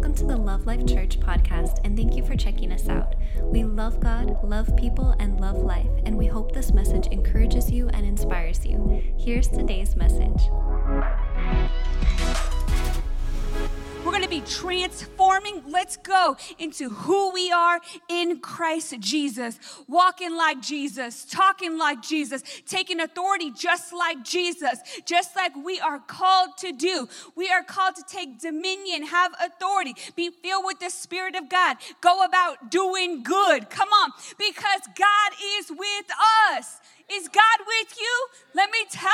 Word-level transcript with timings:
Welcome 0.00 0.16
to 0.16 0.24
the 0.24 0.36
Love 0.38 0.64
Life 0.64 0.86
Church 0.86 1.20
podcast, 1.20 1.80
and 1.84 1.94
thank 1.94 2.16
you 2.16 2.24
for 2.24 2.34
checking 2.34 2.72
us 2.72 2.88
out. 2.88 3.16
We 3.42 3.64
love 3.64 4.00
God, 4.00 4.42
love 4.42 4.74
people, 4.74 5.14
and 5.18 5.38
love 5.38 5.58
life, 5.58 5.90
and 6.06 6.16
we 6.16 6.26
hope 6.26 6.52
this 6.52 6.72
message 6.72 7.08
encourages 7.08 7.70
you 7.70 7.90
and 7.90 8.06
inspires 8.06 8.64
you. 8.64 9.02
Here's 9.18 9.48
today's 9.48 9.96
message. 9.96 10.40
Be 14.30 14.40
transforming. 14.42 15.64
Let's 15.66 15.96
go 15.96 16.36
into 16.56 16.88
who 16.88 17.32
we 17.32 17.50
are 17.50 17.80
in 18.08 18.38
Christ 18.38 18.94
Jesus. 19.00 19.58
Walking 19.88 20.36
like 20.36 20.62
Jesus, 20.62 21.24
talking 21.24 21.76
like 21.76 22.00
Jesus, 22.00 22.44
taking 22.64 23.00
authority 23.00 23.50
just 23.50 23.92
like 23.92 24.22
Jesus, 24.22 24.78
just 25.04 25.34
like 25.34 25.50
we 25.56 25.80
are 25.80 25.98
called 25.98 26.50
to 26.58 26.70
do. 26.70 27.08
We 27.34 27.50
are 27.50 27.64
called 27.64 27.96
to 27.96 28.04
take 28.08 28.38
dominion, 28.38 29.02
have 29.06 29.32
authority, 29.44 29.96
be 30.14 30.30
filled 30.30 30.64
with 30.64 30.78
the 30.78 30.90
Spirit 30.90 31.34
of 31.34 31.48
God, 31.48 31.78
go 32.00 32.24
about 32.24 32.70
doing 32.70 33.24
good. 33.24 33.68
Come 33.68 33.88
on, 33.88 34.12
because 34.38 34.82
God 34.96 35.32
is 35.58 35.70
with 35.70 36.06
us. 36.52 36.80
Is 37.12 37.26
God 37.26 37.66
with 37.66 37.98
you? 37.98 38.26
Let 38.54 38.70
me 38.70 38.84
tell 38.88 39.10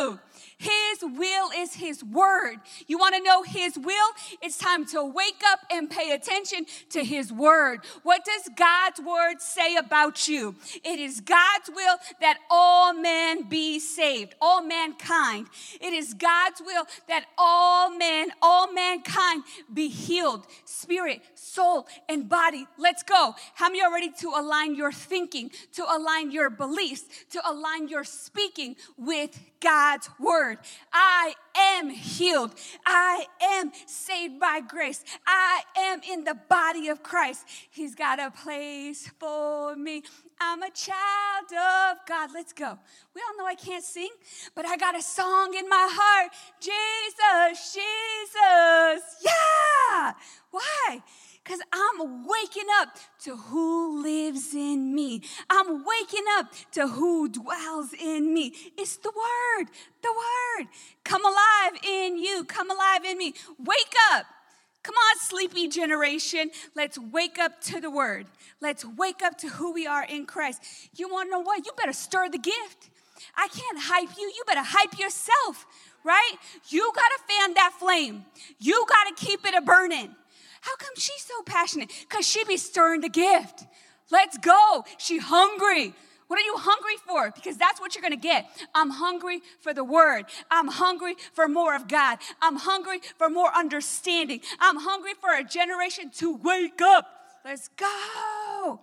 you. 0.00 0.18
His 0.58 1.02
will 1.02 1.50
is 1.54 1.74
His 1.74 2.02
word. 2.02 2.56
You 2.86 2.96
want 2.96 3.14
to 3.14 3.22
know 3.22 3.42
His 3.42 3.76
will? 3.76 4.08
It's 4.40 4.56
time 4.56 4.86
to 4.86 5.04
wake 5.04 5.42
up 5.52 5.60
and 5.70 5.90
pay 5.90 6.12
attention 6.12 6.64
to 6.90 7.04
His 7.04 7.30
word. 7.30 7.80
What 8.04 8.24
does 8.24 8.48
God's 8.56 9.00
word 9.00 9.40
say 9.40 9.76
about 9.76 10.28
you? 10.28 10.54
It 10.82 10.98
is 10.98 11.20
God's 11.20 11.68
will 11.68 11.96
that 12.20 12.38
all 12.50 12.94
men 12.94 13.42
be 13.42 13.78
saved, 13.78 14.34
all 14.40 14.62
mankind. 14.62 15.48
It 15.78 15.92
is 15.92 16.14
God's 16.14 16.62
will 16.64 16.86
that 17.08 17.26
all 17.36 17.90
men, 17.94 18.30
all 18.40 18.72
mankind 18.72 19.44
be 19.72 19.88
healed, 19.88 20.46
spirit, 20.64 21.20
soul, 21.34 21.86
and 22.08 22.30
body. 22.30 22.66
Let's 22.78 23.02
go. 23.02 23.34
How 23.54 23.68
many 23.68 23.82
are 23.82 23.92
ready 23.92 24.10
to 24.20 24.28
align 24.28 24.74
your 24.74 24.92
thinking, 24.92 25.50
to 25.74 25.84
align 25.84 26.30
your 26.30 26.48
beliefs, 26.48 27.04
to 27.32 27.40
align 27.46 27.88
your 27.88 28.04
speaking 28.04 28.76
with 28.96 29.38
God's 29.60 30.08
word. 30.18 30.45
I 30.92 31.34
am 31.56 31.90
healed. 31.90 32.54
I 32.84 33.26
am 33.42 33.72
saved 33.86 34.38
by 34.38 34.60
grace. 34.60 35.04
I 35.26 35.62
am 35.76 36.00
in 36.08 36.24
the 36.24 36.36
body 36.48 36.88
of 36.88 37.02
Christ. 37.02 37.44
He's 37.70 37.94
got 37.94 38.20
a 38.20 38.30
place 38.30 39.10
for 39.18 39.74
me. 39.76 40.02
I'm 40.40 40.62
a 40.62 40.70
child 40.70 41.50
of 41.52 42.06
God. 42.06 42.30
Let's 42.34 42.52
go. 42.52 42.78
We 43.14 43.22
all 43.26 43.36
know 43.38 43.46
I 43.46 43.54
can't 43.54 43.84
sing, 43.84 44.10
but 44.54 44.66
I 44.66 44.76
got 44.76 44.96
a 44.96 45.02
song 45.02 45.54
in 45.54 45.68
my 45.68 45.88
heart. 45.90 46.32
Jesus, 46.60 47.74
Jesus. 47.74 49.24
Yeah. 49.24 50.12
Why? 50.50 51.02
Because 51.46 51.60
I'm 51.72 52.26
waking 52.26 52.66
up 52.80 52.96
to 53.20 53.36
who 53.36 54.02
lives 54.02 54.52
in 54.52 54.92
me. 54.92 55.22
I'm 55.48 55.84
waking 55.84 56.24
up 56.38 56.52
to 56.72 56.88
who 56.88 57.28
dwells 57.28 57.92
in 57.92 58.34
me. 58.34 58.52
It's 58.76 58.96
the 58.96 59.12
Word, 59.14 59.68
the 60.02 60.08
Word. 60.10 60.66
Come 61.04 61.24
alive 61.24 61.80
in 61.88 62.18
you, 62.18 62.42
come 62.44 62.68
alive 62.68 63.04
in 63.04 63.16
me. 63.16 63.34
Wake 63.64 63.94
up. 64.12 64.26
Come 64.82 64.96
on, 64.96 65.18
sleepy 65.20 65.68
generation. 65.68 66.50
Let's 66.74 66.98
wake 66.98 67.38
up 67.38 67.60
to 67.62 67.80
the 67.80 67.90
Word. 67.90 68.26
Let's 68.60 68.84
wake 68.84 69.22
up 69.22 69.38
to 69.38 69.48
who 69.48 69.72
we 69.72 69.86
are 69.86 70.04
in 70.04 70.26
Christ. 70.26 70.60
You 70.96 71.08
want 71.08 71.28
to 71.28 71.30
know 71.30 71.40
what? 71.40 71.64
You 71.64 71.72
better 71.76 71.92
stir 71.92 72.28
the 72.28 72.38
gift. 72.38 72.90
I 73.36 73.46
can't 73.48 73.78
hype 73.80 74.18
you. 74.18 74.24
You 74.24 74.42
better 74.48 74.64
hype 74.64 74.98
yourself, 74.98 75.64
right? 76.02 76.34
You 76.68 76.92
got 76.94 77.08
to 77.08 77.34
fan 77.34 77.54
that 77.54 77.72
flame. 77.78 78.24
You 78.58 78.84
got 78.88 79.16
to 79.16 79.24
keep 79.24 79.46
it 79.46 79.54
a 79.54 79.60
burning. 79.60 80.14
How 80.66 80.74
come 80.74 80.94
she's 80.96 81.22
so 81.22 81.42
passionate? 81.44 81.92
Because 82.08 82.26
she 82.26 82.42
be 82.44 82.56
stirring 82.56 83.00
the 83.00 83.08
gift. 83.08 83.64
Let's 84.10 84.36
go. 84.36 84.84
She 84.98 85.18
hungry. 85.18 85.94
What 86.26 86.40
are 86.40 86.42
you 86.42 86.56
hungry 86.56 86.96
for? 87.06 87.30
Because 87.30 87.56
that's 87.56 87.80
what 87.80 87.94
you're 87.94 88.02
going 88.02 88.10
to 88.10 88.16
get. 88.16 88.46
I'm 88.74 88.90
hungry 88.90 89.42
for 89.60 89.72
the 89.72 89.84
word. 89.84 90.24
I'm 90.50 90.66
hungry 90.66 91.14
for 91.34 91.46
more 91.46 91.76
of 91.76 91.86
God. 91.86 92.18
I'm 92.42 92.56
hungry 92.56 93.00
for 93.16 93.28
more 93.30 93.54
understanding. 93.54 94.40
I'm 94.58 94.78
hungry 94.78 95.12
for 95.20 95.32
a 95.32 95.44
generation 95.44 96.10
to 96.16 96.34
wake 96.34 96.82
up. 96.82 97.06
Let's 97.44 97.68
go. 97.68 98.80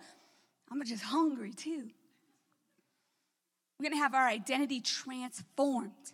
I'm 0.70 0.82
just 0.86 1.04
hungry 1.04 1.52
too. 1.52 1.90
We're 3.78 3.90
going 3.90 3.92
to 3.92 4.02
have 4.02 4.14
our 4.14 4.26
identity 4.26 4.80
transformed 4.80 6.13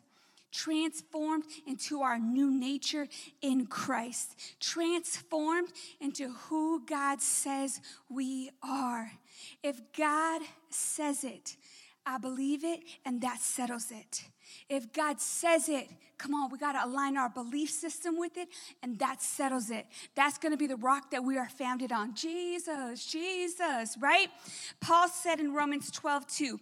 transformed 0.52 1.44
into 1.66 2.02
our 2.02 2.18
new 2.18 2.50
nature 2.50 3.08
in 3.42 3.66
Christ, 3.66 4.38
transformed 4.60 5.68
into 6.00 6.30
who 6.32 6.84
God 6.84 7.20
says 7.20 7.80
we 8.08 8.50
are. 8.62 9.12
If 9.62 9.80
God 9.96 10.42
says 10.70 11.24
it, 11.24 11.56
I 12.06 12.18
believe 12.18 12.64
it, 12.64 12.80
and 13.04 13.20
that 13.22 13.40
settles 13.40 13.90
it. 13.90 14.24
If 14.68 14.92
God 14.92 15.20
says 15.20 15.68
it, 15.68 15.88
come 16.18 16.34
on, 16.34 16.50
we 16.50 16.58
got 16.58 16.72
to 16.72 16.84
align 16.84 17.16
our 17.16 17.28
belief 17.28 17.70
system 17.70 18.18
with 18.18 18.36
it, 18.36 18.48
and 18.82 18.98
that 18.98 19.22
settles 19.22 19.70
it. 19.70 19.86
That's 20.14 20.38
going 20.38 20.52
to 20.52 20.58
be 20.58 20.66
the 20.66 20.76
rock 20.76 21.10
that 21.12 21.22
we 21.22 21.38
are 21.38 21.48
founded 21.48 21.92
on. 21.92 22.14
Jesus, 22.14 23.06
Jesus, 23.06 23.96
right? 24.00 24.28
Paul 24.80 25.08
said 25.08 25.40
in 25.40 25.54
Romans 25.54 25.90
12, 25.90 26.26
2, 26.26 26.60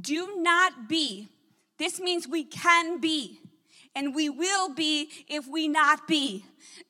do 0.00 0.36
not 0.38 0.88
be 0.88 1.28
this 1.78 2.00
means 2.00 2.28
we 2.28 2.44
can 2.44 3.00
be 3.00 3.40
and 3.94 4.14
we 4.14 4.28
will 4.28 4.68
be 4.74 5.08
if 5.28 5.46
we 5.46 5.68
not 5.68 6.06
be. 6.08 6.44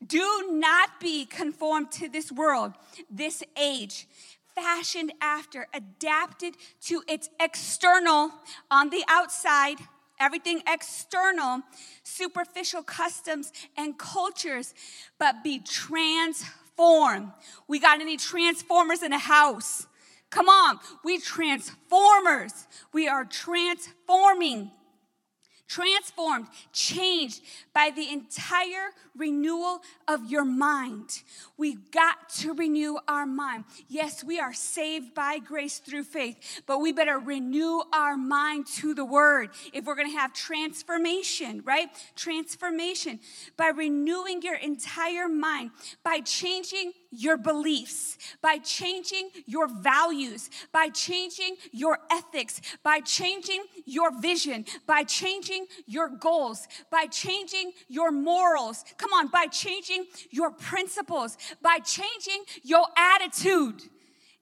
Do 0.05 0.49
not 0.51 1.01
be 1.01 1.27
conformed 1.27 1.93
to 1.93 2.09
this 2.09 2.33
world, 2.33 2.73
this 3.11 3.43
age, 3.61 4.07
fashioned 4.55 5.13
after, 5.21 5.67
adapted 5.75 6.57
to 6.83 7.03
its 7.09 7.29
external 7.41 8.31
on 8.71 8.91
the 8.91 9.05
outside, 9.09 9.77
everything 10.19 10.63
external, 10.67 11.63
superficial 12.03 12.83
customs 12.83 13.53
and 13.77 13.99
cultures, 13.99 14.75
but 15.19 15.43
be 15.43 15.59
transformed. 15.59 17.33
We 17.69 17.81
got 17.81 18.01
any 18.01 18.17
transformers 18.17 19.03
in 19.03 19.11
the 19.11 19.19
house? 19.19 19.87
Come 20.35 20.49
on, 20.49 20.81
we 21.05 21.21
transformers. 21.21 22.67
We 22.93 23.07
are 23.07 23.25
transforming 23.25 24.73
transformed, 25.69 26.47
changed 26.73 27.43
by 27.73 27.91
the 27.95 28.13
entire 28.13 28.91
renewal 29.17 29.81
of 30.09 30.31
your 30.31 30.45
mind. 30.45 31.23
We've 31.57 31.91
got 31.91 32.29
to 32.41 32.53
renew 32.53 32.99
our 33.07 33.27
mind. 33.27 33.65
Yes, 33.89 34.25
we 34.25 34.41
are 34.41 34.53
saved 34.53 35.15
by 35.15 35.39
grace 35.39 35.79
through 35.79 36.05
faith, 36.05 36.63
but 36.67 36.79
we 36.81 36.93
better 36.93 37.19
renew 37.19 37.83
our 37.93 38.17
mind 38.17 38.67
to 38.79 38.95
the 38.95 39.05
word 39.05 39.51
if 39.73 39.85
we're 39.85 39.95
going 39.95 40.11
to 40.11 40.19
have 40.19 40.33
transformation, 40.33 41.63
right? 41.65 41.89
Transformation 42.17 43.21
by 43.57 43.69
renewing 43.69 44.43
your 44.43 44.57
entire 44.57 45.29
mind, 45.29 45.71
by 46.03 46.21
changing 46.21 46.93
your 47.11 47.37
beliefs, 47.37 48.19
by 48.43 48.59
changing 48.59 49.31
your 49.47 49.69
values, 49.69 50.51
by 50.73 50.89
changing 50.89 51.57
your 51.71 51.99
ethics, 52.11 52.61
by 52.83 53.01
changing 53.01 53.63
your 53.85 54.11
vision, 54.21 54.65
by 54.87 55.05
changing 55.05 55.67
your 55.87 56.09
goals, 56.09 56.67
by 56.91 57.07
changing 57.07 57.73
your 57.89 58.11
morals. 58.11 58.85
Come 59.05 59.13
on, 59.13 59.29
by 59.29 59.49
changing 59.49 60.07
your 60.31 60.51
principles, 60.51 61.37
by 61.61 61.79
changing 61.81 62.43
your 62.63 62.87
attitude. 62.97 63.83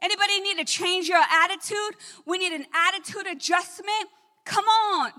Anybody 0.01 0.39
need 0.39 0.57
to 0.59 0.65
change 0.65 1.09
your 1.09 1.19
attitude? 1.19 1.97
We 2.27 2.39
need 2.39 2.53
an 2.53 2.67
attitude 2.73 3.27
adjustment. 3.27 4.07
Come 4.45 4.65
on. 4.65 5.11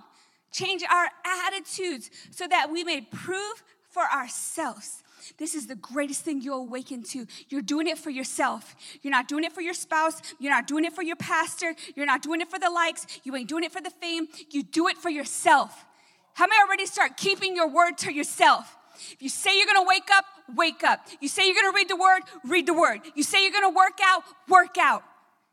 Change 0.54 0.82
our 0.90 1.10
attitudes 1.46 2.10
so 2.32 2.48
that 2.48 2.72
we 2.72 2.86
may 2.86 3.02
prove 3.02 3.62
for 3.90 4.04
ourselves 4.04 5.04
this 5.38 5.56
is 5.56 5.68
the 5.68 5.76
greatest 5.76 6.24
thing 6.24 6.42
you'll 6.42 6.60
awaken 6.60 7.02
to. 7.04 7.26
You're 7.48 7.62
doing 7.62 7.88
it 7.88 7.98
for 7.98 8.10
yourself. 8.10 8.76
You're 9.02 9.12
not 9.12 9.30
doing 9.30 9.46
it 9.46 9.54
for 9.54 9.62
your 9.62 9.74
spouse. 9.74 10.22
You're 10.38 10.52
not 10.52 10.68
doing 10.68 10.84
it 10.84 10.92
for 10.92 11.02
your 11.02 11.16
pastor. 11.16 11.76
You're 11.96 12.06
not 12.06 12.22
doing 12.22 12.42
it 12.42 12.50
for 12.50 12.60
the 12.60 12.70
likes. 12.70 13.08
You 13.24 13.34
ain't 13.36 13.48
doing 13.48 13.64
it 13.64 13.72
for 13.72 13.80
the 13.80 13.90
fame. 13.90 14.28
You 14.52 14.64
do 14.64 14.90
it 14.90 14.98
for 14.98 15.10
yourself. 15.10 15.86
How 16.34 16.46
many 16.46 16.62
already 16.62 16.86
start 16.86 17.16
keeping 17.16 17.56
your 17.56 17.70
word 17.70 17.98
to 18.00 18.14
yourself? 18.14 18.78
If 19.12 19.22
you 19.22 19.30
say 19.30 19.58
you're 19.58 19.68
gonna 19.68 19.88
wake 19.88 20.10
up, 20.12 20.26
wake 20.56 20.84
up. 20.84 21.08
You 21.20 21.28
say 21.28 21.46
you're 21.46 21.56
gonna 21.56 21.76
read 21.76 21.90
the 21.90 21.96
word, 21.96 22.22
read 22.46 22.68
the 22.68 22.74
word. 22.74 23.02
You 23.16 23.24
say 23.24 23.44
you're 23.44 23.52
gonna 23.52 23.70
work 23.70 24.00
out, 24.04 24.24
work 24.48 24.78
out. 24.78 25.04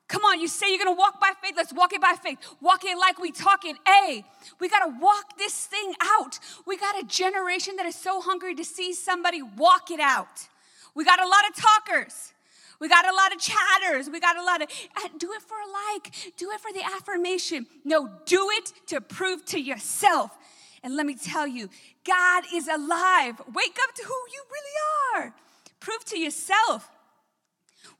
Come 0.08 0.24
on, 0.24 0.40
you 0.40 0.48
say 0.48 0.70
you're 0.70 0.84
gonna 0.84 0.96
walk 0.96 1.20
by 1.20 1.32
faith, 1.40 1.54
let's 1.56 1.72
walk 1.72 1.92
it 1.92 2.00
by 2.00 2.16
faith. 2.20 2.38
Walk 2.60 2.84
it 2.84 2.98
like 2.98 3.20
we 3.20 3.30
talk 3.30 3.64
it. 3.64 3.76
A, 3.86 4.24
we 4.58 4.68
gotta 4.68 4.92
walk 5.00 5.38
this 5.38 5.66
thing 5.66 5.94
out. 6.00 6.38
We 6.66 6.76
got 6.76 7.00
a 7.00 7.06
generation 7.06 7.76
that 7.76 7.86
is 7.86 7.94
so 7.94 8.20
hungry 8.20 8.54
to 8.56 8.64
see 8.64 8.92
somebody 8.92 9.40
walk 9.40 9.90
it 9.90 10.00
out. 10.00 10.48
We 10.94 11.04
got 11.04 11.20
a 11.20 11.28
lot 11.28 11.48
of 11.48 11.54
talkers. 11.54 12.32
We 12.80 12.88
got 12.88 13.04
a 13.04 13.14
lot 13.14 13.32
of 13.32 13.40
chatters. 13.40 14.10
We 14.10 14.18
got 14.18 14.36
a 14.36 14.42
lot 14.42 14.62
of, 14.62 14.68
uh, 14.96 15.08
do 15.18 15.32
it 15.32 15.42
for 15.42 15.54
a 15.54 15.94
like, 15.94 16.34
do 16.36 16.50
it 16.50 16.60
for 16.60 16.72
the 16.72 16.82
affirmation. 16.82 17.66
No, 17.84 18.10
do 18.24 18.48
it 18.52 18.72
to 18.88 19.00
prove 19.00 19.44
to 19.46 19.60
yourself 19.60 20.36
and 20.82 20.96
let 20.96 21.04
me 21.04 21.14
tell 21.14 21.46
you, 21.46 21.68
God 22.04 22.44
is 22.52 22.68
alive. 22.68 23.40
Wake 23.52 23.78
up 23.82 23.94
to 23.96 24.04
who 24.04 24.14
you 24.32 24.42
really 24.50 25.24
are. 25.24 25.34
Prove 25.80 26.04
to 26.06 26.18
yourself 26.18 26.90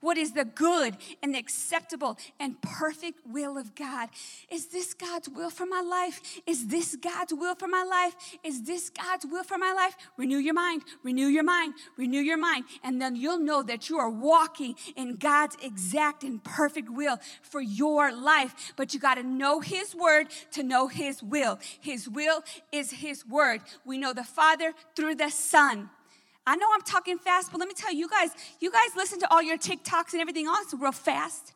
what 0.01 0.17
is 0.17 0.33
the 0.33 0.45
good 0.45 0.97
and 1.23 1.35
acceptable 1.35 2.17
and 2.39 2.61
perfect 2.61 3.19
will 3.25 3.57
of 3.57 3.75
God. 3.75 4.09
Is 4.49 4.67
this 4.67 4.93
God's 4.93 5.29
will 5.29 5.49
for 5.49 5.65
my 5.65 5.81
life? 5.81 6.41
Is 6.45 6.67
this 6.67 6.95
God's 6.95 7.33
will 7.33 7.55
for 7.55 7.67
my 7.67 7.83
life? 7.83 8.15
Is 8.43 8.63
this 8.63 8.89
God's 8.89 9.25
will 9.25 9.43
for 9.43 9.57
my 9.57 9.71
life? 9.71 9.95
Renew 10.17 10.37
your 10.37 10.53
mind, 10.53 10.83
renew 11.03 11.27
your 11.27 11.43
mind, 11.43 11.75
renew 11.97 12.19
your 12.19 12.37
mind, 12.37 12.65
and 12.83 13.01
then 13.01 13.15
you'll 13.15 13.39
know 13.39 13.63
that 13.63 13.89
you 13.89 13.97
are 13.97 14.09
walking 14.09 14.75
in 14.95 15.15
God's 15.15 15.55
exact 15.61 16.23
and 16.23 16.43
perfect 16.43 16.89
will 16.89 17.19
for 17.41 17.61
your 17.61 18.11
life. 18.11 18.73
But 18.75 18.93
you 18.93 18.99
got 18.99 19.15
to 19.15 19.23
know 19.23 19.59
His 19.59 19.95
word 19.95 20.27
to 20.51 20.63
know 20.63 20.87
His 20.87 21.21
will. 21.21 21.59
His 21.79 22.09
will 22.09 22.43
is 22.71 22.91
His 22.91 23.25
word. 23.25 23.61
We 23.85 23.97
know 23.97 24.13
the 24.13 24.23
Father 24.23 24.73
through 24.95 25.15
the 25.15 25.29
Son. 25.29 25.89
I 26.45 26.55
know 26.55 26.67
I'm 26.73 26.81
talking 26.81 27.17
fast, 27.17 27.51
but 27.51 27.59
let 27.59 27.67
me 27.67 27.75
tell 27.75 27.93
you, 27.93 27.99
you 27.99 28.09
guys, 28.09 28.31
you 28.59 28.71
guys 28.71 28.95
listen 28.95 29.19
to 29.19 29.31
all 29.31 29.43
your 29.43 29.57
TikToks 29.57 30.13
and 30.13 30.21
everything 30.21 30.47
else 30.47 30.73
real 30.77 30.91
fast. 30.91 31.53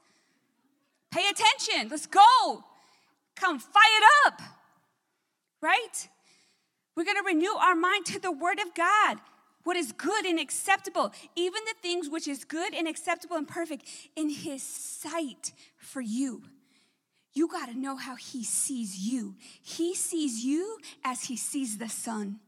Pay 1.12 1.24
attention. 1.30 1.90
Let's 1.90 2.06
go. 2.06 2.64
Come 3.36 3.60
fire 3.60 3.84
it 3.84 4.04
up. 4.28 4.42
Right? 5.62 6.10
We're 6.96 7.06
going 7.06 7.18
to 7.18 7.24
renew 7.24 7.54
our 7.54 7.76
mind 7.76 8.06
to 8.08 8.20
the 8.20 8.32
word 8.32 8.60
of 8.60 8.74
God. 8.76 9.18
What 9.64 9.76
is 9.76 9.92
good 9.92 10.26
and 10.26 10.40
acceptable, 10.40 11.12
even 11.36 11.62
the 11.66 11.74
things 11.82 12.08
which 12.08 12.28
is 12.28 12.46
good 12.46 12.76
and 12.76 12.88
acceptable 12.88 13.36
and 13.36 13.48
perfect 13.48 13.86
in 14.16 14.30
his 14.30 14.62
sight 14.62 15.54
for 15.78 16.02
you. 16.02 16.44
You 17.34 17.48
got 17.48 17.70
to 17.70 17.78
know 17.78 17.98
how 17.98 18.16
he 18.16 18.44
sees 18.44 19.00
you. 19.00 19.36
He 19.62 19.96
sees 19.96 20.46
you 20.46 20.78
as 21.04 21.24
he 21.24 21.36
sees 21.36 21.80
the 21.80 21.90
Son. 21.90 22.40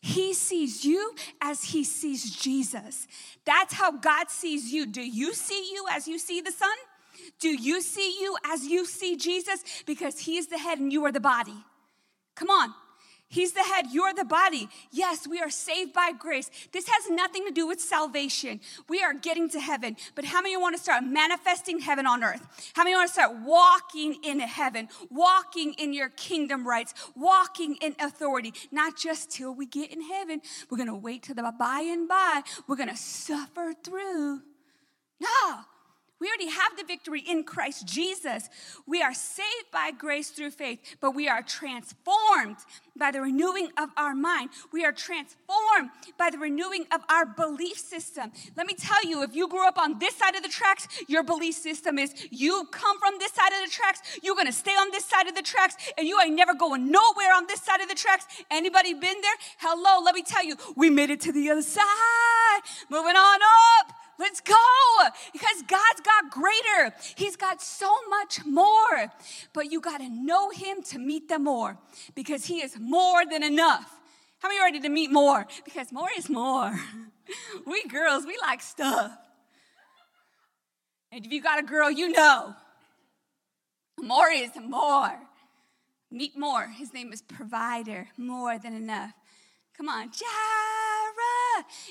He 0.00 0.34
sees 0.34 0.84
you 0.84 1.14
as 1.40 1.64
he 1.64 1.84
sees 1.84 2.34
Jesus. 2.34 3.06
That's 3.44 3.74
how 3.74 3.92
God 3.92 4.30
sees 4.30 4.72
you. 4.72 4.86
Do 4.86 5.02
you 5.02 5.34
see 5.34 5.70
you 5.72 5.86
as 5.90 6.06
you 6.08 6.18
see 6.18 6.40
the 6.40 6.52
Son? 6.52 6.76
Do 7.40 7.48
you 7.48 7.80
see 7.80 8.18
you 8.20 8.36
as 8.44 8.66
you 8.66 8.84
see 8.86 9.16
Jesus? 9.16 9.62
Because 9.86 10.20
he 10.20 10.38
is 10.38 10.48
the 10.48 10.58
head 10.58 10.78
and 10.78 10.92
you 10.92 11.04
are 11.04 11.12
the 11.12 11.20
body. 11.20 11.64
Come 12.34 12.50
on. 12.50 12.74
He's 13.28 13.52
the 13.52 13.62
head, 13.62 13.86
you're 13.90 14.14
the 14.14 14.24
body. 14.24 14.68
Yes, 14.92 15.26
we 15.26 15.40
are 15.40 15.50
saved 15.50 15.92
by 15.92 16.12
grace. 16.16 16.48
This 16.72 16.86
has 16.88 17.10
nothing 17.10 17.44
to 17.46 17.52
do 17.52 17.66
with 17.66 17.80
salvation. 17.80 18.60
We 18.88 19.02
are 19.02 19.14
getting 19.14 19.48
to 19.50 19.60
heaven. 19.60 19.96
But 20.14 20.26
how 20.26 20.40
many 20.40 20.56
want 20.56 20.76
to 20.76 20.82
start 20.82 21.02
manifesting 21.02 21.80
heaven 21.80 22.06
on 22.06 22.22
earth? 22.22 22.72
How 22.74 22.84
many 22.84 22.94
want 22.94 23.08
to 23.08 23.12
start 23.12 23.32
walking 23.44 24.16
in 24.22 24.38
heaven, 24.38 24.88
walking 25.10 25.74
in 25.74 25.92
your 25.92 26.10
kingdom 26.10 26.66
rights, 26.66 26.94
walking 27.16 27.76
in 27.82 27.96
authority? 27.98 28.54
Not 28.70 28.96
just 28.96 29.30
till 29.30 29.52
we 29.52 29.66
get 29.66 29.92
in 29.92 30.02
heaven. 30.02 30.40
We're 30.70 30.78
going 30.78 30.88
to 30.88 30.94
wait 30.94 31.24
till 31.24 31.34
the 31.34 31.52
by 31.58 31.80
and 31.80 32.08
by. 32.08 32.42
We're 32.68 32.76
going 32.76 32.90
to 32.90 32.96
suffer 32.96 33.72
through. 33.82 34.42
No, 35.20 35.60
we 36.20 36.28
already 36.28 36.48
have 36.48 36.76
the 36.76 36.84
victory 36.84 37.20
in 37.20 37.44
Christ 37.44 37.86
Jesus. 37.86 38.48
We 38.86 39.02
are 39.02 39.12
saved 39.12 39.70
by 39.72 39.90
grace 39.90 40.30
through 40.30 40.52
faith, 40.52 40.80
but 41.00 41.14
we 41.14 41.28
are 41.28 41.42
transformed 41.42 42.56
by 42.96 43.10
the 43.10 43.20
renewing 43.20 43.68
of 43.76 43.90
our 43.98 44.14
mind. 44.14 44.50
We 44.72 44.84
are 44.84 44.92
transformed 44.92 45.90
by 46.18 46.30
the 46.30 46.38
renewing 46.38 46.86
of 46.92 47.02
our 47.10 47.26
belief 47.26 47.76
system. 47.78 48.32
Let 48.56 48.66
me 48.66 48.74
tell 48.74 49.04
you, 49.04 49.22
if 49.22 49.34
you 49.34 49.46
grew 49.48 49.66
up 49.66 49.78
on 49.78 49.98
this 49.98 50.16
side 50.16 50.34
of 50.34 50.42
the 50.42 50.48
tracks, 50.48 50.88
your 51.06 51.22
belief 51.22 51.54
system 51.54 51.98
is 51.98 52.14
you 52.30 52.66
come 52.70 52.98
from 52.98 53.18
this 53.18 53.32
side 53.32 53.52
of 53.52 53.68
the 53.68 53.70
tracks, 53.70 54.00
you're 54.22 54.36
gonna 54.36 54.52
stay 54.52 54.72
on 54.72 54.90
this 54.92 55.04
side 55.04 55.26
of 55.28 55.34
the 55.34 55.42
tracks, 55.42 55.76
and 55.98 56.06
you 56.08 56.18
ain't 56.20 56.34
never 56.34 56.54
going 56.54 56.90
nowhere 56.90 57.34
on 57.34 57.46
this 57.46 57.60
side 57.60 57.80
of 57.80 57.88
the 57.88 57.94
tracks. 57.94 58.26
Anybody 58.50 58.94
been 58.94 59.20
there? 59.20 59.36
Hello, 59.58 60.02
let 60.02 60.14
me 60.14 60.22
tell 60.22 60.44
you, 60.44 60.56
we 60.76 60.88
made 60.88 61.10
it 61.10 61.20
to 61.22 61.32
the 61.32 61.50
other 61.50 61.62
side. 61.62 62.62
Moving 62.88 63.16
on 63.16 63.40
up. 63.80 64.05
Let's 64.18 64.40
go 64.40 64.54
because 65.32 65.62
God's 65.66 66.00
got 66.02 66.30
greater. 66.30 66.94
He's 67.16 67.36
got 67.36 67.60
so 67.60 67.94
much 68.08 68.44
more. 68.44 69.12
But 69.52 69.70
you 69.70 69.80
got 69.80 69.98
to 69.98 70.08
know 70.08 70.50
Him 70.50 70.82
to 70.90 70.98
meet 70.98 71.28
the 71.28 71.38
more 71.38 71.78
because 72.14 72.46
He 72.46 72.62
is 72.62 72.76
more 72.78 73.24
than 73.26 73.42
enough. 73.42 73.90
How 74.38 74.48
many 74.48 74.60
are 74.60 74.64
ready 74.64 74.80
to 74.80 74.88
meet 74.88 75.10
more? 75.10 75.46
Because 75.64 75.92
more 75.92 76.08
is 76.16 76.28
more. 76.28 76.78
We 77.66 77.82
girls, 77.88 78.24
we 78.24 78.38
like 78.40 78.62
stuff. 78.62 79.10
And 81.10 81.26
if 81.26 81.32
you 81.32 81.42
got 81.42 81.58
a 81.58 81.64
girl, 81.64 81.90
you 81.90 82.12
know 82.12 82.54
more 84.00 84.30
is 84.30 84.50
more. 84.60 85.18
Meet 86.10 86.38
more. 86.38 86.68
His 86.68 86.92
name 86.94 87.12
is 87.12 87.22
provider, 87.22 88.08
more 88.16 88.58
than 88.58 88.74
enough. 88.74 89.12
Come 89.76 89.88
on, 89.88 90.10
Jireh, 90.10 91.05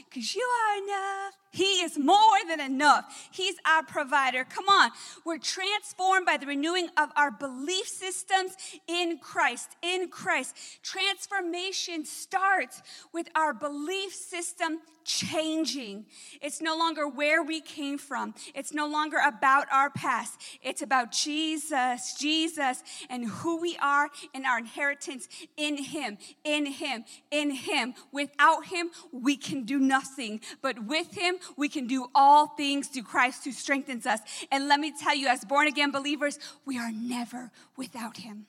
because 0.10 0.36
you 0.36 0.42
are 0.42 0.84
enough. 0.84 1.34
He 1.52 1.82
is 1.84 1.98
more 1.98 2.38
than 2.48 2.60
enough. 2.60 3.30
He's 3.32 3.56
our 3.66 3.84
provider. 3.84 4.44
Come 4.44 4.68
on. 4.68 4.92
We're 5.24 5.38
transformed 5.38 6.26
by 6.26 6.38
the 6.38 6.46
renewing 6.46 6.90
of 6.98 7.10
our 7.16 7.32
belief 7.32 7.88
systems 7.88 8.58
in 8.88 9.20
Christ. 9.20 9.70
In 9.82 10.10
Christ. 10.10 10.56
Transformation 10.84 12.06
starts 12.06 12.82
with 13.14 13.30
our 13.36 13.54
belief 13.54 14.14
system 14.14 14.80
changing. 15.06 16.06
It's 16.42 16.62
no 16.62 16.76
longer 16.76 17.08
where 17.08 17.44
we 17.44 17.62
came 17.62 17.98
from, 17.98 18.34
it's 18.54 18.74
no 18.74 18.88
longer 18.88 19.18
about 19.26 19.68
our 19.72 19.90
past. 19.90 20.42
It's 20.62 20.82
about 20.82 21.12
Jesus, 21.12 22.16
Jesus, 22.20 22.84
and 23.10 23.26
who 23.28 23.62
we 23.62 23.78
are 23.82 24.10
and 24.34 24.46
our 24.46 24.58
inheritance 24.58 25.30
in 25.56 25.78
Him, 25.78 26.18
in 26.44 26.66
Him, 26.66 27.06
in 27.32 27.52
Him. 27.52 27.94
Without 28.12 28.66
Him, 28.66 28.90
we 29.22 29.38
can 29.38 29.64
do 29.64 29.80
nothing, 29.80 30.42
but 30.62 30.86
with 30.86 31.16
Him, 31.16 31.36
we 31.56 31.70
can 31.70 31.88
do 31.88 32.08
all 32.14 32.48
things 32.48 32.88
through 32.88 33.04
Christ 33.04 33.46
who 33.46 33.52
strengthens 33.52 34.06
us. 34.06 34.20
And 34.52 34.68
let 34.68 34.80
me 34.80 34.92
tell 34.92 35.16
you, 35.16 35.28
as 35.28 35.46
born 35.46 35.68
again 35.68 35.92
believers, 35.92 36.40
we 36.66 36.78
are 36.78 36.92
never 36.92 37.52
without 37.78 38.18
him. 38.18 38.48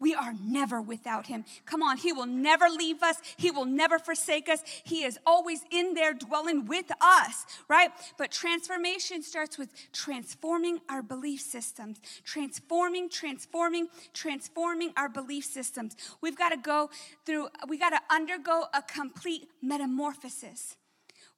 We 0.00 0.14
are 0.14 0.32
never 0.40 0.80
without 0.80 1.26
him. 1.26 1.44
Come 1.66 1.82
on, 1.82 1.96
he 1.96 2.12
will 2.12 2.26
never 2.26 2.68
leave 2.68 3.02
us. 3.02 3.16
He 3.36 3.50
will 3.50 3.64
never 3.64 3.98
forsake 3.98 4.48
us. 4.48 4.62
He 4.84 5.04
is 5.04 5.18
always 5.26 5.62
in 5.70 5.94
there 5.94 6.14
dwelling 6.14 6.66
with 6.66 6.86
us, 7.00 7.46
right? 7.68 7.90
But 8.16 8.30
transformation 8.30 9.22
starts 9.22 9.58
with 9.58 9.70
transforming 9.92 10.80
our 10.88 11.02
belief 11.02 11.40
systems, 11.40 12.00
transforming, 12.24 13.08
transforming, 13.08 13.88
transforming 14.12 14.92
our 14.96 15.08
belief 15.08 15.44
systems. 15.44 15.96
We've 16.20 16.38
got 16.38 16.50
to 16.50 16.56
go 16.56 16.90
through, 17.26 17.48
we 17.66 17.76
got 17.76 17.90
to 17.90 18.00
undergo 18.10 18.66
a 18.72 18.82
complete 18.82 19.48
metamorphosis. 19.60 20.76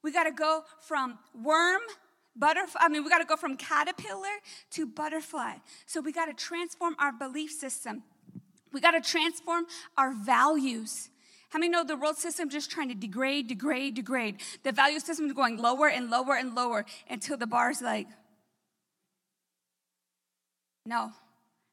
We 0.03 0.11
got 0.11 0.23
to 0.23 0.31
go 0.31 0.65
from 0.81 1.19
worm, 1.33 1.81
butterfly, 2.35 2.81
I 2.83 2.89
mean, 2.89 3.03
we 3.03 3.09
got 3.09 3.19
to 3.19 3.25
go 3.25 3.35
from 3.35 3.57
caterpillar 3.57 4.29
to 4.71 4.85
butterfly. 4.85 5.55
So 5.85 6.01
we 6.01 6.11
got 6.11 6.25
to 6.25 6.33
transform 6.33 6.95
our 6.99 7.11
belief 7.11 7.51
system. 7.51 8.03
We 8.71 8.81
got 8.81 8.91
to 8.91 9.01
transform 9.01 9.65
our 9.97 10.13
values. 10.13 11.09
How 11.49 11.59
many 11.59 11.69
know 11.69 11.83
the 11.83 11.97
world 11.97 12.17
system 12.17 12.49
just 12.49 12.71
trying 12.71 12.87
to 12.89 12.95
degrade, 12.95 13.47
degrade, 13.47 13.95
degrade? 13.95 14.37
The 14.63 14.71
value 14.71 14.99
system 14.99 15.25
is 15.25 15.33
going 15.33 15.57
lower 15.57 15.89
and 15.89 16.09
lower 16.09 16.35
and 16.35 16.55
lower 16.55 16.85
until 17.09 17.35
the 17.35 17.47
bar 17.47 17.71
is 17.71 17.81
like, 17.81 18.07
no, 20.85 21.11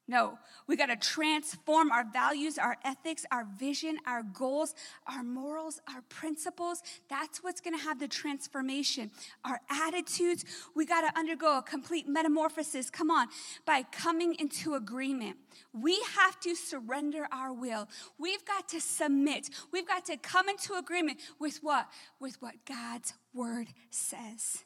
no, 0.08 0.38
we 0.66 0.74
got 0.74 0.86
to 0.86 0.96
transform 0.96 1.92
our 1.92 2.02
values, 2.02 2.56
our 2.56 2.78
ethics, 2.82 3.26
our 3.30 3.46
vision, 3.58 3.98
our 4.06 4.22
goals, 4.22 4.74
our 5.06 5.22
morals, 5.22 5.82
our 5.86 6.00
principles. 6.08 6.82
That's 7.10 7.44
what's 7.44 7.60
going 7.60 7.76
to 7.76 7.84
have 7.84 8.00
the 8.00 8.08
transformation. 8.08 9.10
Our 9.44 9.60
attitudes, 9.68 10.46
we 10.74 10.86
got 10.86 11.02
to 11.02 11.18
undergo 11.18 11.58
a 11.58 11.62
complete 11.62 12.08
metamorphosis. 12.08 12.88
Come 12.88 13.10
on, 13.10 13.28
by 13.66 13.82
coming 13.92 14.34
into 14.38 14.74
agreement. 14.74 15.36
We 15.74 16.02
have 16.16 16.40
to 16.40 16.54
surrender 16.54 17.28
our 17.30 17.52
will. 17.52 17.86
We've 18.18 18.44
got 18.46 18.66
to 18.70 18.80
submit. 18.80 19.50
We've 19.72 19.86
got 19.86 20.06
to 20.06 20.16
come 20.16 20.48
into 20.48 20.72
agreement 20.74 21.20
with 21.38 21.58
what? 21.58 21.86
With 22.18 22.40
what 22.40 22.54
God's 22.64 23.12
word 23.34 23.68
says. 23.90 24.64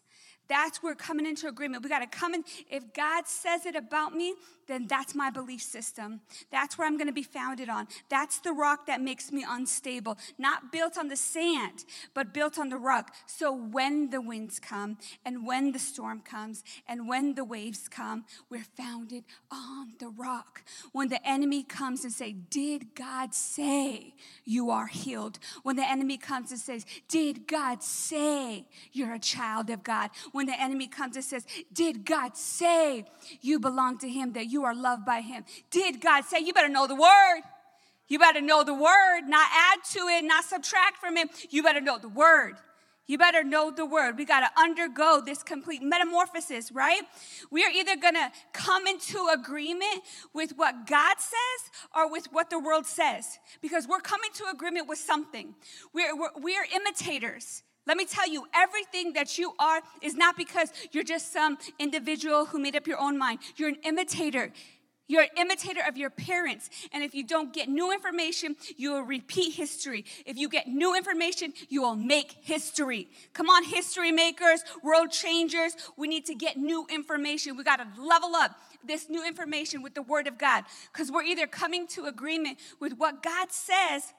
That's 0.49 0.83
where 0.83 0.95
coming 0.95 1.27
into 1.27 1.49
agreement. 1.49 1.83
We 1.83 1.89
got 1.89 2.01
to 2.01 2.19
come 2.19 2.35
in. 2.35 2.45
If 2.71 2.93
God 2.93 3.27
says 3.27 3.65
it 3.65 3.77
about 3.77 4.15
me, 4.15 4.35
then 4.67 4.87
that's 4.87 5.15
my 5.15 5.31
belief 5.31 5.63
system. 5.63 6.21
That's 6.51 6.79
where 6.79 6.87
I'm 6.87 6.97
going 6.97 7.09
to 7.09 7.13
be 7.13 7.23
founded 7.23 7.69
on. 7.69 7.89
That's 8.09 8.39
the 8.39 8.53
rock 8.53 8.87
that 8.87 9.01
makes 9.01 9.33
me 9.33 9.45
unstable. 9.49 10.19
Not 10.39 10.73
built 10.73 10.97
on 10.97 11.09
the 11.09 11.17
sand, 11.17 11.85
but 12.15 12.33
built 12.33 12.59
on 12.59 12.69
the 12.69 12.79
rock. 12.79 13.15
So 13.27 13.53
when 13.53 14.11
the 14.11 14.21
winds 14.21 14.59
come, 14.59 14.99
and 15.25 15.47
when 15.47 15.73
the 15.73 15.79
storm 15.79 16.21
comes, 16.21 16.65
and 16.87 17.09
when 17.09 17.35
the 17.35 17.45
waves 17.45 17.89
come, 17.89 18.25
we're 18.49 18.67
founded 18.77 19.25
on 19.51 19.95
the 19.99 20.09
rock. 20.09 20.63
When 20.93 21.09
the 21.09 21.27
enemy 21.27 21.63
comes 21.63 22.05
and 22.05 22.13
say, 22.13 22.33
"Did 22.33 22.95
God 22.95 23.35
say 23.35 24.15
you 24.45 24.71
are 24.71 24.87
healed?" 24.87 25.39
When 25.63 25.77
the 25.77 25.89
enemy 25.89 26.19
comes 26.19 26.51
and 26.51 26.61
says, 26.61 26.87
"Did 27.09 27.47
God 27.47 27.83
say 27.83 28.67
you're 28.93 29.15
a 29.15 29.19
child 29.19 29.71
of 29.71 29.83
God?" 29.83 30.11
When 30.33 30.47
the 30.47 30.61
enemy 30.61 30.87
comes 30.87 31.17
and 31.17 31.25
says, 31.25 31.47
Did 31.73 32.05
God 32.05 32.37
say 32.37 33.07
you 33.41 33.59
belong 33.59 33.99
to 33.99 34.09
Him, 34.09 34.33
that 34.35 34.51
you 34.53 34.65
are 34.65 34.75
loved 34.75 35.05
by 35.05 35.21
Him? 35.21 35.45
Did 35.71 36.01
God 36.01 36.25
say, 36.25 36.41
You 36.41 36.53
better 36.53 36.69
know 36.69 36.87
the 36.87 36.95
word? 36.95 37.43
You 38.09 38.19
better 38.19 38.43
know 38.43 38.63
the 38.63 38.75
word, 38.75 39.23
not 39.27 39.49
add 39.51 39.79
to 39.93 40.01
it, 40.01 40.25
not 40.25 40.45
subtract 40.45 40.99
from 40.99 41.17
it. 41.17 41.29
You 41.51 41.63
better 41.63 41.81
know 41.81 41.99
the 41.99 42.11
word. 42.11 42.57
You 43.07 43.19
better 43.19 43.43
know 43.43 43.71
the 43.71 43.85
word. 43.85 44.17
We 44.17 44.25
got 44.25 44.41
to 44.41 44.61
undergo 44.61 45.21
this 45.25 45.43
complete 45.43 45.83
metamorphosis, 45.83 46.71
right? 46.73 47.03
We 47.51 47.65
are 47.65 47.71
either 47.71 47.97
going 47.97 48.15
to 48.15 48.31
come 48.53 48.87
into 48.87 49.29
agreement 49.33 50.03
with 50.33 50.53
what 50.57 50.87
God 50.87 51.17
says 51.19 51.71
or 51.97 52.11
with 52.11 52.29
what 52.33 52.49
the 52.49 52.59
world 52.59 52.87
says 52.87 53.39
because 53.61 53.89
we're 53.89 54.01
coming 54.01 54.31
to 54.35 54.45
agreement 54.53 54.89
with 54.89 54.99
something. 54.99 55.55
We're, 55.93 56.17
we're, 56.17 56.31
we're 56.37 56.67
imitators. 56.75 57.63
Let 57.87 57.97
me 57.97 58.05
tell 58.05 58.29
you, 58.29 58.47
everything 58.55 59.15
that 59.15 59.39
you 59.39 59.55
are 59.59 59.81
is 60.01 60.15
not 60.15 60.37
because 60.37 60.73
you're 60.93 61.03
just 61.03 61.33
some 61.33 61.59
individual 61.79 62.47
who 62.47 62.61
made 62.61 62.77
up 62.77 62.87
your 62.87 63.01
own 63.01 63.19
mind. 63.19 63.41
You're 63.57 63.71
an 63.71 63.79
imitator. 63.83 64.53
You're 65.09 65.23
an 65.23 65.31
imitator 65.37 65.81
of 65.87 65.97
your 65.97 66.11
parents. 66.11 66.71
And 66.93 67.03
if 67.03 67.13
you 67.13 67.27
don't 67.27 67.53
get 67.53 67.69
new 67.69 67.93
information, 67.93 68.55
you 68.77 68.93
will 68.93 69.03
repeat 69.03 69.55
history. 69.55 70.05
If 70.25 70.39
you 70.39 70.49
get 70.49 70.69
new 70.69 70.97
information, 70.97 71.55
you 71.69 71.83
will 71.83 71.97
make 71.97 72.33
history. 72.41 73.09
Come 73.33 73.51
on, 73.51 73.65
history 73.65 74.13
makers, 74.13 74.63
world 74.83 75.11
changers. 75.11 75.75
We 75.97 76.07
need 76.07 76.25
to 76.27 76.35
get 76.35 76.57
new 76.57 76.87
information. 76.89 77.57
We 77.57 77.65
got 77.65 77.77
to 77.77 78.01
level 78.01 78.37
up 78.37 78.57
this 78.87 79.11
new 79.11 79.27
information 79.27 79.83
with 79.83 79.95
the 79.95 80.03
Word 80.03 80.29
of 80.29 80.39
God 80.39 80.65
because 80.93 81.11
we're 81.11 81.25
either 81.25 81.49
coming 81.49 81.89
to 81.89 82.05
agreement 82.05 82.59
with 82.81 82.93
what 82.97 83.25
God 83.25 83.51
says 83.51 84.15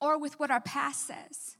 or 0.00 0.18
with 0.18 0.40
what 0.40 0.50
our 0.50 0.60
past 0.60 1.06
says 1.06 1.57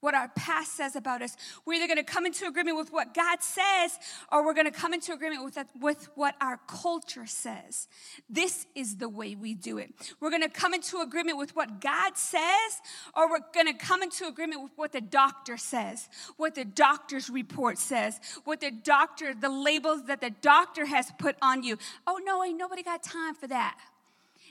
what 0.00 0.14
our 0.14 0.28
past 0.28 0.76
says 0.76 0.96
about 0.96 1.22
us. 1.22 1.36
We're 1.64 1.74
either 1.74 1.86
going 1.86 2.04
to 2.04 2.12
come 2.12 2.26
into 2.26 2.46
agreement 2.46 2.76
with 2.76 2.92
what 2.92 3.14
God 3.14 3.42
says 3.42 3.98
or 4.30 4.44
we're 4.44 4.54
going 4.54 4.70
to 4.70 4.72
come 4.72 4.94
into 4.94 5.12
agreement 5.12 5.44
with, 5.44 5.54
that, 5.54 5.68
with 5.80 6.08
what 6.14 6.34
our 6.40 6.60
culture 6.66 7.26
says. 7.26 7.88
This 8.28 8.66
is 8.74 8.96
the 8.96 9.08
way 9.08 9.34
we 9.34 9.54
do 9.54 9.78
it. 9.78 9.92
We're 10.20 10.30
going 10.30 10.42
to 10.42 10.48
come 10.48 10.74
into 10.74 10.98
agreement 10.98 11.38
with 11.38 11.56
what 11.56 11.80
God 11.80 12.16
says 12.16 12.80
or 13.16 13.28
we're 13.28 13.40
going 13.52 13.66
to 13.66 13.72
come 13.72 14.02
into 14.02 14.26
agreement 14.26 14.62
with 14.62 14.72
what 14.76 14.92
the 14.92 15.00
doctor 15.00 15.56
says, 15.56 16.08
what 16.36 16.54
the 16.54 16.64
doctor's 16.64 17.28
report 17.28 17.78
says, 17.78 18.20
what 18.44 18.60
the 18.60 18.70
doctor, 18.70 19.34
the 19.34 19.48
labels 19.48 20.04
that 20.06 20.20
the 20.20 20.30
doctor 20.30 20.86
has 20.86 21.10
put 21.18 21.36
on 21.42 21.62
you. 21.62 21.76
Oh, 22.06 22.20
no, 22.24 22.44
ain't 22.44 22.58
nobody 22.58 22.82
got 22.82 23.02
time 23.02 23.34
for 23.34 23.46
that. 23.48 23.76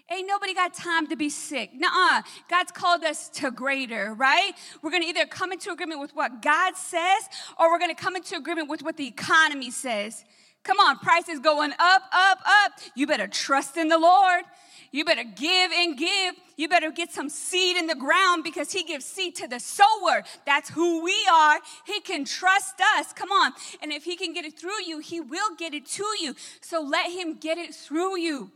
Ain't 0.10 0.28
nobody 0.28 0.54
got 0.54 0.74
time 0.74 1.08
to 1.08 1.18
be 1.18 1.30
sick. 1.30 1.72
Nuh-uh. 1.74 2.22
God's 2.50 2.72
called 2.72 3.04
us 3.04 3.28
to 3.30 3.52
greater, 3.52 4.14
right? 4.14 4.54
We're 4.82 4.92
gonna 4.92 5.06
either 5.06 5.26
come 5.26 5.52
into 5.52 5.72
agreement 5.72 6.00
with 6.00 6.16
what 6.16 6.42
God 6.42 6.78
says 6.78 7.24
or 7.60 7.70
we're 7.70 7.80
gonna 7.80 7.94
come 7.94 8.16
into 8.16 8.38
agreement 8.38 8.70
with 8.70 8.84
what 8.84 8.96
the 8.96 9.06
economy 9.06 9.70
says. 9.70 10.24
Come 10.64 10.80
on, 10.80 11.00
prices 11.00 11.40
going 11.40 11.72
up, 11.80 12.04
up, 12.14 12.40
up. 12.46 12.72
You 12.96 13.06
better 13.06 13.28
trust 13.28 13.76
in 13.78 13.90
the 13.90 13.98
Lord. 13.98 14.44
You 14.92 15.04
better 15.04 15.24
give 15.24 15.72
and 15.72 15.98
give. 15.98 16.36
You 16.56 16.68
better 16.68 16.92
get 16.92 17.12
some 17.12 17.30
seed 17.30 17.78
in 17.78 17.88
the 17.88 17.96
ground 17.96 18.44
because 18.44 18.72
He 18.72 18.84
gives 18.84 19.06
seed 19.06 19.36
to 19.36 19.48
the 19.48 19.60
sower. 19.60 20.24
That's 20.46 20.70
who 20.70 21.04
we 21.04 21.16
are. 21.32 21.60
He 21.86 22.00
can 22.00 22.26
trust 22.26 22.82
us. 22.98 23.14
Come 23.14 23.32
on. 23.32 23.54
And 23.82 23.92
if 23.92 24.04
He 24.04 24.16
can 24.16 24.34
get 24.34 24.46
it 24.46 24.58
through 24.58 24.84
you, 24.86 25.00
He 25.00 25.20
will 25.20 25.56
get 25.58 25.74
it 25.74 25.86
to 25.86 26.06
you. 26.22 26.36
So 26.62 26.82
let 26.82 27.12
Him 27.12 27.36
get 27.36 27.58
it 27.58 27.76
through 27.76 28.20
you. 28.20 28.52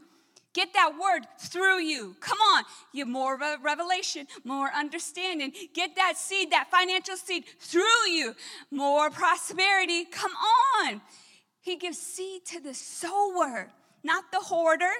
Get 0.54 0.74
that 0.74 0.92
word 1.02 1.28
through 1.40 1.80
you. 1.80 2.16
Come 2.20 2.38
on. 2.40 2.64
You 2.92 3.06
more 3.06 3.40
revelation, 3.64 4.28
more 4.44 4.70
understanding. 4.76 5.54
Get 5.74 5.96
that 5.96 6.18
seed, 6.18 6.52
that 6.52 6.70
financial 6.70 7.16
seed 7.16 7.46
through 7.60 8.10
you. 8.10 8.36
More 8.70 9.10
prosperity. 9.10 10.06
Come 10.06 10.34
on. 10.80 11.02
He 11.62 11.78
gives 11.78 12.00
seed 12.00 12.46
to 12.48 12.60
the 12.60 12.74
sower, 12.74 13.72
not 14.04 14.26
the 14.32 14.40
hoarder. 14.40 14.92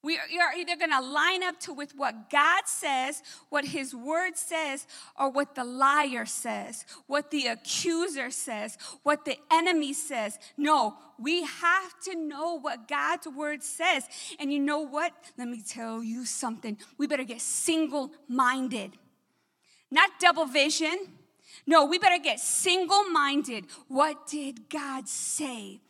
We 0.00 0.16
are 0.16 0.54
either 0.56 0.76
going 0.76 0.92
to 0.92 1.00
line 1.00 1.42
up 1.42 1.58
to 1.60 1.72
with 1.72 1.96
what 1.96 2.30
God 2.30 2.62
says, 2.66 3.20
what 3.48 3.64
his 3.64 3.92
word 3.92 4.36
says, 4.36 4.86
or 5.18 5.28
what 5.28 5.56
the 5.56 5.64
liar 5.64 6.24
says, 6.24 6.84
what 7.08 7.32
the 7.32 7.48
accuser 7.48 8.30
says, 8.30 8.78
what 9.02 9.24
the 9.24 9.36
enemy 9.50 9.92
says. 9.92 10.38
No, 10.56 10.96
we 11.18 11.42
have 11.42 11.98
to 12.04 12.14
know 12.14 12.60
what 12.60 12.86
God's 12.86 13.26
word 13.26 13.64
says. 13.64 14.08
And 14.38 14.52
you 14.52 14.60
know 14.60 14.80
what? 14.80 15.12
Let 15.36 15.48
me 15.48 15.62
tell 15.62 16.02
you 16.02 16.24
something. 16.24 16.78
We 16.96 17.08
better 17.08 17.24
get 17.24 17.40
single 17.40 18.12
minded, 18.28 18.92
not 19.90 20.10
double 20.20 20.46
vision. 20.46 21.08
No, 21.66 21.86
we 21.86 21.98
better 21.98 22.22
get 22.22 22.38
single 22.38 23.04
minded. 23.10 23.64
What 23.88 24.28
did 24.28 24.70
God 24.70 25.08
say? 25.08 25.80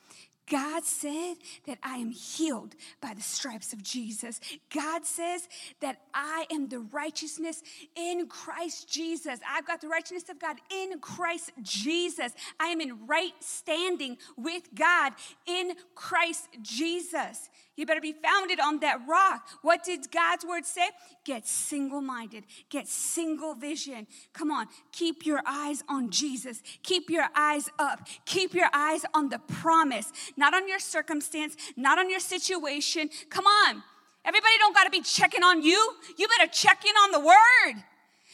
God 0.50 0.85
said 0.85 1.37
that 1.67 1.78
I 1.83 1.97
am 1.97 2.11
healed 2.11 2.75
by 3.00 3.14
the 3.14 3.23
stripes 3.23 3.73
of 3.73 3.83
Jesus. 3.83 4.40
God 4.75 5.05
says 5.05 5.49
that 5.81 6.00
I 6.14 6.47
am 6.50 6.69
the 6.69 6.81
righteousness 6.81 7.62
in 7.95 8.26
Christ 8.28 8.90
Jesus. 8.90 9.40
I've 9.49 9.67
got 9.67 9.81
the 9.81 9.88
righteousness 9.88 10.28
of 10.28 10.38
God 10.38 10.57
in 10.71 10.99
Christ 11.00 11.52
Jesus. 11.62 12.33
I 12.59 12.69
am 12.69 12.81
in 12.81 13.07
right 13.07 13.33
standing 13.40 14.19
with 14.37 14.62
God 14.75 15.12
in 15.47 15.73
Christ 15.95 16.49
Jesus. 16.62 17.50
You 17.78 17.87
better 17.87 18.00
be 18.00 18.12
founded 18.12 18.58
on 18.58 18.80
that 18.80 18.99
rock. 19.08 19.49
What 19.62 19.85
did 19.85 20.11
God's 20.11 20.44
word 20.44 20.66
say? 20.66 20.88
Get 21.25 21.47
single 21.47 22.00
minded, 22.00 22.44
get 22.70 22.88
single 22.88 23.54
vision. 23.54 24.08
Come 24.32 24.50
on, 24.50 24.66
keep 24.90 25.25
your 25.25 25.40
eyes 25.47 25.85
on 25.88 26.11
Jesus. 26.11 26.61
Keep 26.82 27.08
your 27.08 27.28
eyes 27.37 27.70
up. 27.78 28.08
Keep 28.26 28.52
your 28.52 28.68
eyes 28.75 29.04
on 29.14 29.28
the 29.28 29.38
promise, 29.38 30.12
not 30.37 30.54
on 30.54 30.66
your 30.68 30.80
circumstance, 30.80 31.56
not 31.76 32.00
on 32.00 32.11
your 32.11 32.18
situation. 32.18 33.11
Come 33.30 33.47
on. 33.47 33.85
Everybody 34.25 34.54
don't 34.58 34.75
got 34.75 34.85
to 34.85 34.90
be 34.90 35.00
checking 35.00 35.44
on 35.44 35.62
you. 35.62 35.94
You 36.16 36.26
better 36.37 36.50
check 36.50 36.85
in 36.85 36.94
on 36.97 37.12
the 37.12 37.20
word. 37.20 37.85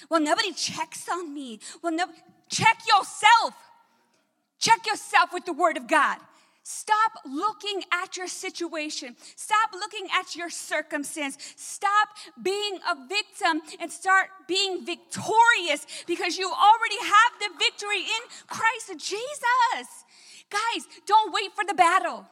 Well, 0.09 0.21
nobody 0.21 0.53
checks 0.53 1.07
on 1.13 1.35
me. 1.35 1.61
Well, 1.83 1.93
no, 1.93 2.07
check 2.49 2.79
yourself. 2.89 3.55
Check 4.59 4.87
yourself 4.87 5.35
with 5.35 5.45
the 5.45 5.53
word 5.53 5.77
of 5.77 5.87
God. 5.87 6.17
Stop 6.67 7.13
looking 7.27 7.83
at 7.93 8.17
your 8.17 8.27
situation. 8.27 9.15
Stop 9.37 9.75
looking 9.75 10.09
at 10.19 10.35
your 10.35 10.49
circumstance. 10.49 11.37
Stop 11.57 12.09
being 12.43 12.79
a 12.91 13.07
victim 13.07 13.61
and 13.81 13.93
start 13.93 14.29
being 14.49 14.85
victorious 14.85 15.87
because 16.07 16.39
you 16.39 16.51
already 16.51 16.99
have 17.03 17.33
the 17.39 17.51
victory 17.59 18.01
in 18.01 18.47
Christ 18.47 18.93
Jesus. 18.97 20.05
Guys, 20.49 20.87
don't 21.07 21.35
wait 21.35 21.53
for 21.55 21.65
the 21.67 21.75
battle. 21.75 22.25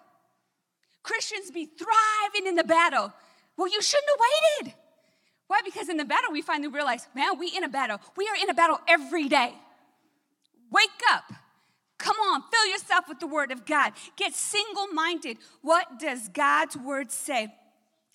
Christians 1.02 1.50
be 1.50 1.66
thriving 1.66 2.48
in 2.48 2.54
the 2.54 2.64
battle. 2.64 3.12
Well, 3.58 3.68
you 3.68 3.82
shouldn't 3.82 4.08
have 4.08 4.20
waited. 4.62 4.74
Why? 5.46 5.60
Because 5.62 5.90
in 5.90 5.98
the 5.98 6.06
battle, 6.06 6.32
we 6.32 6.40
finally 6.40 6.68
realize, 6.68 7.06
man, 7.14 7.38
we 7.38 7.48
in 7.54 7.64
a 7.64 7.68
battle. 7.68 8.00
We 8.16 8.26
are 8.28 8.42
in 8.42 8.48
a 8.48 8.54
battle 8.54 8.78
every 8.88 9.28
day. 9.28 9.52
Wake 10.70 10.88
up. 11.10 11.24
Come 12.02 12.16
on, 12.16 12.42
fill 12.50 12.66
yourself 12.66 13.08
with 13.08 13.20
the 13.20 13.28
word 13.28 13.52
of 13.52 13.64
God. 13.64 13.92
Get 14.16 14.34
single 14.34 14.88
minded. 14.88 15.36
What 15.60 16.00
does 16.00 16.28
God's 16.28 16.76
word 16.76 17.12
say? 17.12 17.54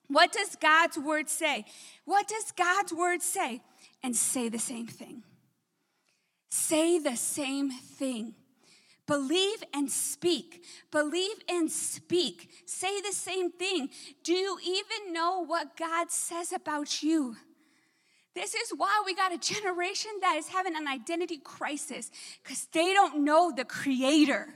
What 0.09 0.33
does 0.33 0.57
God's 0.57 0.97
word 0.97 1.29
say? 1.29 1.63
What 2.03 2.27
does 2.27 2.51
God's 2.51 2.91
word 2.91 3.21
say? 3.21 3.61
And 4.03 4.13
say 4.13 4.49
the 4.49 4.59
same 4.59 4.87
thing. 4.87 5.23
Say 6.49 6.99
the 6.99 7.15
same 7.15 7.71
thing. 7.71 8.35
Believe 9.05 9.63
and 9.73 9.89
speak. 9.89 10.65
Believe 10.91 11.37
and 11.47 11.71
speak. 11.71 12.49
Say 12.65 12.99
the 12.99 13.13
same 13.13 13.51
thing. 13.51 13.87
Do 14.21 14.33
you 14.33 14.57
even 14.61 15.13
know 15.13 15.45
what 15.45 15.77
God 15.77 16.11
says 16.11 16.51
about 16.51 17.01
you? 17.01 17.37
This 18.37 18.53
is 18.53 18.69
why 18.77 19.01
we 19.03 19.15
got 19.15 19.33
a 19.33 19.37
generation 19.39 20.11
that 20.21 20.35
is 20.37 20.47
having 20.47 20.75
an 20.75 20.87
identity 20.87 21.39
crisis 21.43 22.11
because 22.43 22.67
they 22.71 22.93
don't 22.93 23.23
know 23.23 23.51
the 23.51 23.65
creator. 23.65 24.53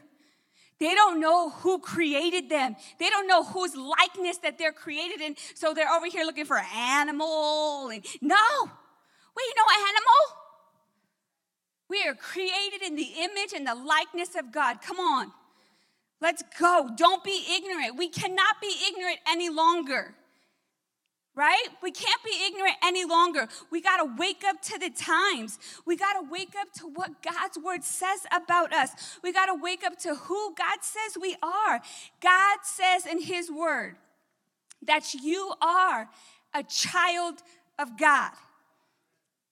They 0.80 0.94
don't 0.94 1.20
know 1.20 1.50
who 1.50 1.80
created 1.80 2.48
them. 2.48 2.76
They 3.00 3.10
don't 3.10 3.26
know 3.26 3.44
whose 3.44 3.76
likeness 3.76 4.38
that 4.44 4.60
they're 4.60 4.72
created 4.72 5.20
in. 5.20 5.36
So 5.56 5.74
they're 5.74 5.92
over 5.92 6.06
here 6.06 6.26
looking 6.26 6.46
for 6.46 6.58
an 6.58 6.66
animal. 6.76 7.90
And, 7.90 8.06
no, 8.22 8.70
we 9.36 9.54
know 9.58 9.66
animal. 9.90 10.22
We 11.90 12.04
are 12.08 12.14
created 12.14 12.84
in 12.86 12.96
the 12.96 13.10
image 13.18 13.54
and 13.56 13.66
the 13.66 13.74
likeness 13.74 14.36
of 14.38 14.52
God. 14.52 14.78
Come 14.84 15.00
on. 15.00 15.32
Let's 16.22 16.44
go. 16.60 16.88
Don't 16.96 17.24
be 17.24 17.46
ignorant. 17.52 17.98
We 17.98 18.10
cannot 18.10 18.62
be 18.62 18.72
ignorant 18.90 19.18
any 19.28 19.50
longer 19.50 20.14
right? 21.36 21.68
We 21.82 21.92
can't 21.92 22.22
be 22.24 22.32
ignorant 22.46 22.76
any 22.84 23.06
longer. 23.06 23.48
We 23.72 23.82
got 23.82 23.98
to 23.98 24.12
wake 24.18 24.44
up 24.46 24.62
to 24.64 24.78
the 24.78 24.90
times. 24.90 25.60
We 25.86 25.96
got 25.96 26.14
to 26.14 26.30
wake 26.30 26.54
up 26.60 26.72
to 26.80 26.88
what 26.88 27.24
God's 27.24 27.58
word 27.58 27.84
says 27.84 28.26
about 28.32 28.74
us. 28.74 28.92
We 29.24 29.32
got 29.32 29.46
to 29.46 29.56
wake 29.56 29.84
up 29.86 29.98
to 30.00 30.16
who 30.16 30.54
God 30.56 30.80
says 30.82 31.18
we 31.22 31.36
are. 31.42 31.82
God 32.22 32.58
says 32.64 33.06
in 33.06 33.22
his 33.22 33.50
word 33.50 33.96
that 34.82 35.14
you 35.14 35.54
are 35.62 36.10
a 36.54 36.64
child 36.64 37.36
of 37.80 37.98
God. 37.98 38.32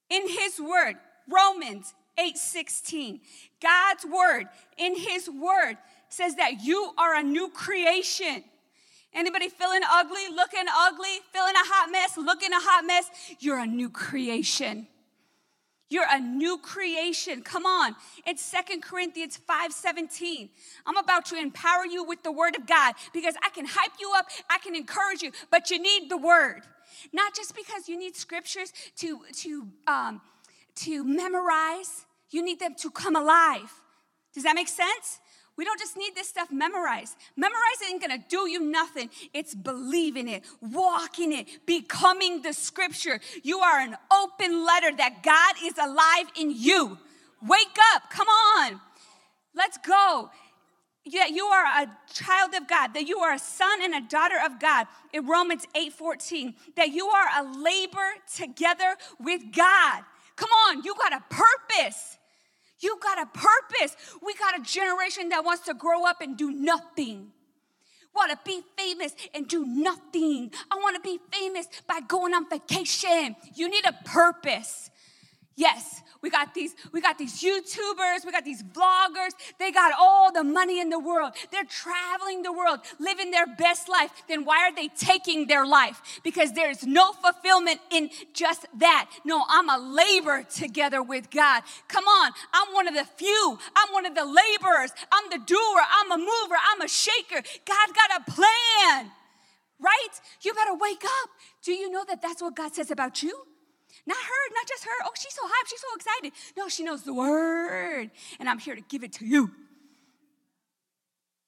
In 0.09 0.27
his 0.27 0.59
word, 0.59 0.95
Romans 1.29 1.93
8:16. 2.17 3.21
God's 3.61 4.05
word 4.05 4.47
in 4.77 4.95
his 4.95 5.29
word 5.29 5.77
says 6.09 6.35
that 6.35 6.61
you 6.61 6.93
are 6.97 7.15
a 7.15 7.23
new 7.23 7.49
creation. 7.49 8.43
Anybody 9.13 9.49
feeling 9.49 9.81
ugly, 9.91 10.27
looking 10.35 10.65
ugly, 10.71 11.19
feeling 11.33 11.55
a 11.55 11.65
hot 11.65 11.91
mess, 11.91 12.17
looking 12.17 12.51
a 12.51 12.59
hot 12.59 12.85
mess? 12.85 13.09
You're 13.39 13.59
a 13.59 13.65
new 13.65 13.89
creation. 13.89 14.87
You're 15.89 16.05
a 16.09 16.19
new 16.19 16.59
creation. 16.59 17.41
Come 17.41 17.65
on. 17.65 17.95
It's 18.27 18.43
Second 18.43 18.83
Corinthians 18.83 19.37
5:17. 19.37 20.49
I'm 20.85 20.97
about 20.97 21.25
to 21.27 21.35
empower 21.35 21.85
you 21.85 22.03
with 22.03 22.21
the 22.21 22.31
word 22.31 22.55
of 22.55 22.67
God 22.67 22.93
because 23.11 23.33
I 23.41 23.49
can 23.49 23.65
hype 23.65 23.93
you 23.99 24.11
up, 24.15 24.27
I 24.49 24.59
can 24.59 24.75
encourage 24.75 25.23
you, 25.23 25.31
but 25.49 25.71
you 25.71 25.79
need 25.79 26.09
the 26.09 26.17
word. 26.17 26.61
Not 27.11 27.33
just 27.33 27.55
because 27.55 27.89
you 27.89 27.97
need 27.97 28.15
scriptures 28.15 28.71
to, 28.97 29.21
to, 29.37 29.67
um, 29.87 30.21
to 30.75 31.03
memorize, 31.03 32.05
you 32.29 32.43
need 32.43 32.59
them 32.59 32.75
to 32.75 32.91
come 32.91 33.15
alive. 33.15 33.71
Does 34.33 34.43
that 34.43 34.53
make 34.53 34.67
sense? 34.67 35.19
We 35.59 35.65
don't 35.65 35.77
just 35.77 35.97
need 35.97 36.15
this 36.15 36.29
stuff 36.29 36.53
memorized. 36.53 37.17
Memorizing 37.35 37.89
ain't 37.89 38.01
gonna 38.01 38.23
do 38.29 38.49
you 38.49 38.61
nothing. 38.61 39.09
It's 39.33 39.53
believing 39.53 40.29
it, 40.29 40.45
walking 40.61 41.33
it, 41.33 41.65
becoming 41.65 42.43
the 42.43 42.53
scripture. 42.53 43.19
You 43.43 43.59
are 43.59 43.81
an 43.81 43.97
open 44.09 44.65
letter 44.65 44.95
that 44.95 45.21
God 45.21 45.55
is 45.61 45.77
alive 45.77 46.31
in 46.39 46.53
you. 46.55 46.97
Wake 47.45 47.77
up, 47.93 48.09
come 48.09 48.29
on. 48.29 48.79
Let's 49.53 49.77
go. 49.79 50.31
Yeah, 51.03 51.25
you 51.25 51.47
are 51.47 51.65
a 51.65 51.91
child 52.13 52.53
of 52.53 52.65
God, 52.65 52.93
that 52.93 53.05
you 53.05 53.19
are 53.19 53.33
a 53.33 53.39
son 53.39 53.81
and 53.81 53.93
a 53.93 54.07
daughter 54.07 54.37
of 54.45 54.61
God 54.61 54.87
in 55.11 55.27
Romans 55.27 55.65
8 55.75 55.91
14, 55.91 56.55
that 56.77 56.93
you 56.93 57.07
are 57.07 57.27
a 57.37 57.59
labor 57.59 58.13
together 58.33 58.95
with 59.19 59.41
God. 59.53 60.03
Come 60.37 60.51
on, 60.69 60.83
you 60.83 60.95
got 60.95 61.11
a 61.11 61.21
purpose. 61.29 62.18
You 62.79 62.97
got 63.01 63.21
a 63.21 63.25
purpose. 63.25 63.95
We 64.21 64.33
got 64.35 64.59
a 64.59 64.63
generation 64.63 65.29
that 65.29 65.43
wants 65.43 65.65
to 65.65 65.73
grow 65.73 66.05
up 66.05 66.21
and 66.21 66.37
do 66.37 66.51
nothing. 66.51 67.31
Want 68.15 68.31
to 68.31 68.39
be 68.43 68.61
famous 68.77 69.13
and 69.33 69.47
do 69.47 69.65
nothing. 69.65 70.51
I 70.71 70.75
want 70.77 70.95
to 70.95 71.01
be 71.01 71.19
famous 71.31 71.67
by 71.87 71.99
going 72.01 72.33
on 72.33 72.49
vacation. 72.49 73.35
You 73.53 73.69
need 73.69 73.85
a 73.85 73.93
purpose. 74.03 74.89
Yes, 75.55 76.01
we 76.21 76.29
got 76.29 76.53
these 76.53 76.75
we 76.91 76.99
got 76.99 77.17
these 77.17 77.41
YouTubers, 77.41 78.25
we 78.25 78.31
got 78.31 78.43
these 78.43 78.61
vloggers. 78.61 79.31
They 79.57 79.71
got 79.71 79.93
all 79.97 80.31
the 80.33 80.43
money 80.43 80.81
in 80.81 80.89
the 80.89 80.99
world. 80.99 81.33
They're 81.51 81.63
traveling 81.63 82.41
the 82.41 82.51
world, 82.51 82.79
living 82.99 83.31
their 83.31 83.47
best 83.47 83.87
life. 83.87 84.11
Then 84.27 84.43
why 84.43 84.67
are 84.67 84.75
they 84.75 84.89
taking 84.89 85.47
their 85.47 85.65
life? 85.65 86.01
Because 86.23 86.51
there's 86.51 86.85
no 86.85 87.13
fulfillment 87.13 87.79
in 87.89 88.09
just 88.33 88.65
that. 88.79 89.09
No, 89.23 89.43
I'm 89.47 89.69
a 89.69 89.77
labor 89.77 90.43
together 90.43 91.01
with 91.01 91.31
God. 91.31 91.63
Come 91.87 92.05
on, 92.05 92.31
I'm 92.53 92.73
one 92.73 92.87
of 92.87 92.95
the 92.95 93.05
few. 93.05 93.57
I'm 93.75 93.93
one 93.93 94.05
of 94.05 94.13
the 94.13 94.25
laborers. 94.25 94.91
I'm 95.11 95.29
the 95.29 95.39
doer. 95.45 95.81
I'm 96.01 96.11
a 96.11 96.17
mover. 96.17 96.55
I'm 96.71 96.81
a 96.81 96.87
shaker. 96.87 97.41
God 97.65 97.95
got 97.95 98.21
a 98.21 98.31
plan. 98.31 99.11
Right? 99.79 100.13
You 100.41 100.53
better 100.53 100.75
wake 100.75 101.03
up. 101.05 101.29
Do 101.63 101.71
you 101.71 101.89
know 101.89 102.03
that 102.09 102.21
that's 102.21 102.41
what 102.41 102.55
God 102.55 102.75
says 102.75 102.91
about 102.91 103.23
you? 103.23 103.45
Not 104.05 104.17
her, 104.17 104.53
not 104.53 104.67
just 104.67 104.83
her. 104.83 104.89
Oh, 105.05 105.11
she's 105.15 105.33
so 105.33 105.43
hyped, 105.43 105.69
she's 105.69 105.81
so 105.81 105.95
excited. 105.95 106.31
No, 106.57 106.67
she 106.67 106.83
knows 106.83 107.03
the 107.03 107.13
word, 107.13 108.11
and 108.39 108.49
I'm 108.49 108.59
here 108.59 108.75
to 108.75 108.81
give 108.81 109.03
it 109.03 109.13
to 109.13 109.25
you. 109.25 109.51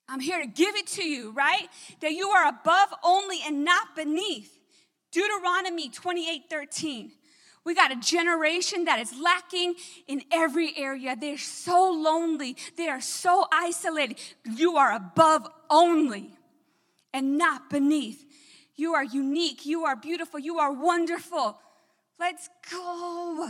I'm 0.08 0.20
here 0.20 0.42
to 0.42 0.48
give 0.48 0.76
it 0.76 0.88
to 0.88 1.04
you, 1.04 1.32
right? 1.32 1.70
That 2.02 2.12
you 2.12 2.30
are 2.30 2.50
above 2.50 2.94
only 3.04 3.40
and 3.46 3.64
not 3.64 3.96
beneath. 3.96 4.60
Deuteronomy 5.12 5.90
28 5.90 6.44
13. 6.50 7.12
We 7.64 7.76
got 7.76 7.92
a 7.92 7.96
generation 7.96 8.86
that 8.86 9.00
is 9.00 9.14
lacking 9.22 9.76
in 10.08 10.24
every 10.32 10.76
area. 10.78 11.16
They're 11.20 11.38
so 11.38 11.92
lonely. 11.92 12.58
They 12.76 12.90
are 12.90 13.02
so 13.02 13.46
isolated. 13.52 14.18
You 14.44 14.78
are 14.78 14.94
above 14.94 15.48
only 15.70 16.32
and 17.14 17.38
not 17.38 17.70
beneath. 17.70 18.26
You 18.76 18.96
are 18.96 19.04
unique. 19.04 19.66
You 19.66 19.86
are 19.86 19.96
beautiful. 19.96 20.40
You 20.40 20.58
are 20.58 20.74
wonderful. 20.74 21.60
Let's 22.22 22.50
go. 22.70 23.50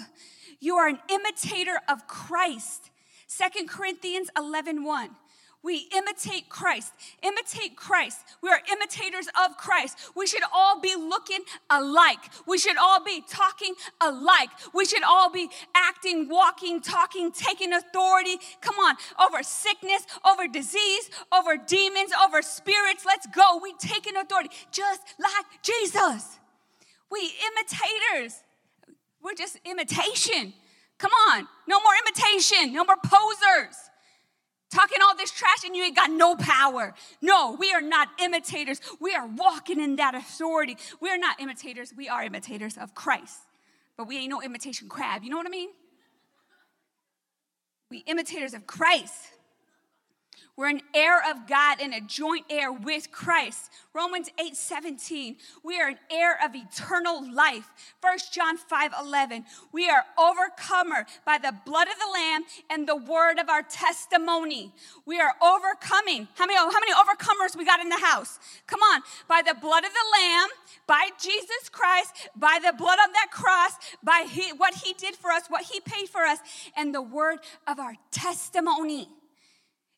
You 0.62 0.76
are 0.78 0.88
an 0.88 1.00
imitator 1.10 1.78
of 1.90 2.08
Christ. 2.08 2.90
Second 3.28 3.68
Corinthians 3.68 4.30
11 4.38 4.86
1. 4.86 5.10
We 5.62 5.90
imitate 5.94 6.48
Christ. 6.48 6.94
Imitate 7.22 7.76
Christ. 7.76 8.20
We 8.42 8.48
are 8.48 8.62
imitators 8.72 9.28
of 9.46 9.58
Christ. 9.58 9.98
We 10.16 10.26
should 10.26 10.44
all 10.54 10.80
be 10.80 10.96
looking 10.96 11.40
alike. 11.70 12.20
We 12.48 12.58
should 12.58 12.78
all 12.78 13.04
be 13.04 13.22
talking 13.30 13.74
alike. 14.00 14.52
We 14.74 14.86
should 14.86 15.04
all 15.04 15.30
be 15.30 15.50
acting, 15.76 16.30
walking, 16.30 16.80
talking, 16.80 17.34
taking 17.34 17.74
authority. 17.74 18.38
Come 18.62 18.76
on, 18.76 18.96
over 19.20 19.44
sickness, 19.44 20.04
over 20.26 20.48
disease, 20.48 21.10
over 21.34 21.58
demons, 21.58 22.12
over 22.24 22.42
spirits. 22.42 23.06
Let's 23.06 23.28
go. 23.28 23.60
We 23.62 23.74
taking 23.80 24.16
authority 24.16 24.52
just 24.72 25.02
like 25.20 25.62
Jesus. 25.62 26.40
We 27.12 27.34
imitators. 27.52 28.44
We're 29.24 29.36
just 29.36 29.58
imitation. 29.66 30.54
Come 30.98 31.12
on, 31.30 31.48
no 31.68 31.80
more 31.80 31.94
imitation, 32.06 32.74
no 32.74 32.86
more 32.86 32.98
posers. 33.04 33.76
Talking 34.72 35.00
all 35.04 35.16
this 35.18 35.32
trash 35.32 35.66
and 35.66 35.76
you 35.76 35.84
ain't 35.84 35.96
got 35.96 36.12
no 36.12 36.36
power. 36.36 36.94
No, 37.22 37.58
we 37.60 37.74
are 37.74 37.82
not 37.82 38.08
imitators. 38.24 38.80
We 39.02 39.14
are 39.14 39.28
walking 39.28 39.82
in 39.82 39.98
that 39.98 40.16
authority. 40.16 40.78
We 41.02 41.10
are 41.10 41.18
not 41.18 41.42
imitators. 41.42 41.94
We 41.96 42.08
are 42.08 42.24
imitators 42.24 42.78
of 42.78 42.96
Christ. 42.96 43.40
But 43.98 44.08
we 44.08 44.18
ain't 44.18 44.30
no 44.30 44.42
imitation 44.42 44.88
crab. 44.88 45.24
You 45.24 45.30
know 45.30 45.38
what 45.38 45.46
I 45.46 45.50
mean? 45.50 45.70
We 47.90 47.98
imitators 48.08 48.54
of 48.54 48.66
Christ. 48.66 49.14
We're 50.58 50.70
an 50.70 50.82
heir 50.94 51.20
of 51.20 51.48
God 51.48 51.80
and 51.82 51.94
a 51.94 52.02
joint 52.02 52.46
heir 52.50 52.72
with 52.72 53.10
Christ. 53.10 53.72
Romans 53.94 54.30
8 54.38 54.56
17. 54.56 55.38
We 55.64 55.80
are 55.80 55.90
an 55.90 55.98
heir 56.12 56.38
of 56.44 56.54
eternal 56.54 57.34
life. 57.34 57.70
1 58.02 58.18
John 58.32 58.58
5 58.58 58.92
11. 59.00 59.46
We 59.72 59.90
are 59.90 60.04
overcomer 60.20 61.06
by 61.26 61.38
the 61.38 61.56
blood 61.66 61.88
of 61.88 61.96
the 61.96 62.12
Lamb 62.14 62.44
and 62.70 62.88
the 62.88 62.98
word 62.98 63.40
of 63.40 63.50
our 63.50 63.64
testimony. 63.64 64.74
We 65.06 65.20
are 65.22 65.34
overcoming. 65.42 66.28
How 66.36 66.46
many, 66.46 66.58
how 66.58 66.80
many 66.80 66.94
overcomers 66.94 67.56
we 67.56 67.66
got 67.66 67.80
in 67.80 67.90
the 67.90 68.02
house? 68.02 68.38
Come 68.68 68.82
on. 68.82 69.02
By 69.30 69.42
the 69.42 69.56
blood 69.60 69.86
of 69.86 69.92
the 69.92 70.20
Lamb, 70.20 70.50
by 70.86 71.10
Jesus 71.20 71.70
Christ, 71.72 72.30
by 72.36 72.60
the 72.62 72.74
blood 72.74 73.00
on 73.00 73.14
that 73.14 73.30
cross, 73.32 73.74
by 74.04 74.26
he, 74.30 74.52
what 74.54 74.74
he 74.76 74.94
did 74.94 75.16
for 75.16 75.32
us, 75.32 75.44
what 75.48 75.64
he 75.64 75.80
paid 75.80 76.10
for 76.10 76.22
us, 76.22 76.40
and 76.76 76.94
the 76.94 77.02
word 77.02 77.40
of 77.68 77.80
our 77.80 77.96
testimony. 78.12 79.08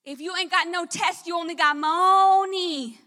If 0.05 0.19
you 0.19 0.35
ain't 0.35 0.51
got 0.51 0.67
no 0.67 0.85
test, 0.85 1.27
you 1.27 1.37
only 1.37 1.55
got 1.55 1.77
money. 1.77 2.99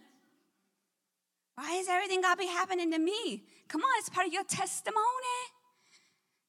Why 1.56 1.74
is 1.76 1.88
everything 1.88 2.22
got 2.22 2.34
to 2.34 2.38
be 2.38 2.46
happening 2.46 2.90
to 2.92 2.98
me? 2.98 3.44
Come 3.68 3.82
on, 3.82 3.88
it's 3.98 4.08
part 4.08 4.26
of 4.26 4.32
your 4.32 4.44
testimony. 4.44 4.96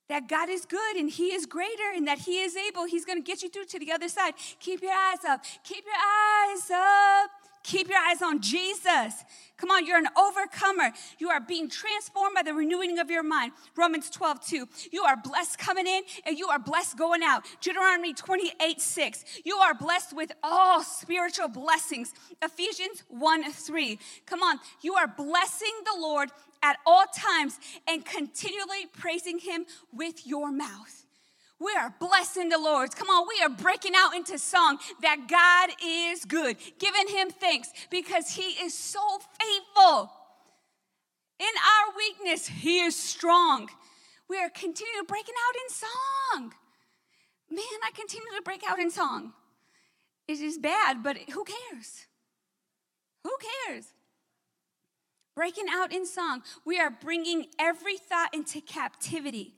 That 0.10 0.30
God 0.30 0.50
is 0.50 0.66
good 0.66 0.96
and 0.96 1.10
He 1.10 1.34
is 1.34 1.46
greater 1.46 1.92
and 1.94 2.08
that 2.08 2.20
He 2.20 2.40
is 2.40 2.56
able. 2.56 2.86
He's 2.86 3.04
going 3.04 3.18
to 3.18 3.24
get 3.24 3.42
you 3.42 3.50
through 3.50 3.66
to 3.66 3.80
the 3.80 3.92
other 3.92 4.08
side. 4.08 4.36
Keep 4.60 4.82
your 4.82 4.94
eyes 4.94 5.26
up. 5.28 5.44
Keep 5.64 5.84
your 5.86 5.96
eyes 5.96 6.72
up. 6.72 7.47
Keep 7.67 7.89
your 7.89 7.99
eyes 7.99 8.21
on 8.21 8.41
Jesus. 8.41 9.25
Come 9.58 9.71
on, 9.71 9.86
you're 9.86 9.97
an 9.97 10.08
overcomer. 10.17 10.93
You 11.19 11.30
are 11.30 11.41
being 11.41 11.69
transformed 11.69 12.34
by 12.34 12.43
the 12.43 12.53
renewing 12.53 12.97
of 12.97 13.12
your 13.12 13.23
mind. 13.23 13.51
Romans 13.75 14.10
12, 14.10 14.39
2. 14.47 14.69
You 14.93 15.03
are 15.03 15.17
blessed 15.17 15.58
coming 15.58 15.86
in 15.86 16.03
and 16.25 16.39
you 16.39 16.47
are 16.47 16.60
blessed 16.60 16.97
going 16.97 17.23
out. 17.23 17.43
Deuteronomy 17.60 18.13
28, 18.13 18.80
6. 18.80 19.25
You 19.43 19.58
are 19.58 19.73
blessed 19.73 20.15
with 20.15 20.32
all 20.43 20.82
spiritual 20.82 21.49
blessings. 21.49 22.13
Ephesians 22.41 23.03
1, 23.10 23.51
3. 23.51 23.99
Come 24.25 24.43
on, 24.43 24.60
you 24.80 24.93
are 24.93 25.08
blessing 25.08 25.73
the 25.84 25.99
Lord 25.99 26.30
at 26.63 26.77
all 26.86 27.03
times 27.13 27.60
and 27.86 28.06
continually 28.06 28.86
praising 28.97 29.39
him 29.39 29.65
with 29.91 30.25
your 30.25 30.53
mouth. 30.53 31.07
We 31.60 31.74
are 31.76 31.93
blessing 32.00 32.50
the 32.50 32.60
Lord. 32.60 32.96
Come 32.96 33.10
on, 33.10 33.28
we 33.28 33.43
are 33.43 33.50
breaking 33.50 33.93
out 33.96 34.15
into 34.15 34.38
song 34.38 34.78
that 35.02 35.28
God 35.28 35.76
is 35.84 36.24
good, 36.24 36.58
giving 36.78 37.08
him 37.08 37.30
thanks 37.32 37.70
because 37.89 38.30
he 38.30 38.63
is 38.63 38.78
so 38.78 39.02
faithful. 39.39 40.12
In 41.39 41.46
our 41.48 41.96
weakness, 41.96 42.48
he 42.48 42.80
is 42.80 42.96
strong. 42.96 43.70
We 44.30 44.38
are 44.38 44.50
continuing 44.50 45.06
breaking 45.08 45.36
out 45.48 45.56
in 45.56 45.74
song. 45.74 46.54
Man, 47.50 47.80
I 47.84 47.91
continue 47.96 48.28
to 48.36 48.41
break 48.43 48.62
out 48.67 48.80
in 48.80 48.91
song. 48.91 49.34
It 50.28 50.39
is 50.39 50.58
bad, 50.58 51.02
but 51.02 51.17
who 51.17 51.43
cares? 51.43 52.06
Who 53.24 53.36
cares? 53.65 53.86
Breaking 55.36 55.67
out 55.72 55.93
in 55.93 56.06
song, 56.06 56.43
we 56.65 56.80
are 56.80 56.89
bringing 56.89 57.48
every 57.60 57.98
thought 57.98 58.34
into 58.34 58.60
captivity 58.60 59.57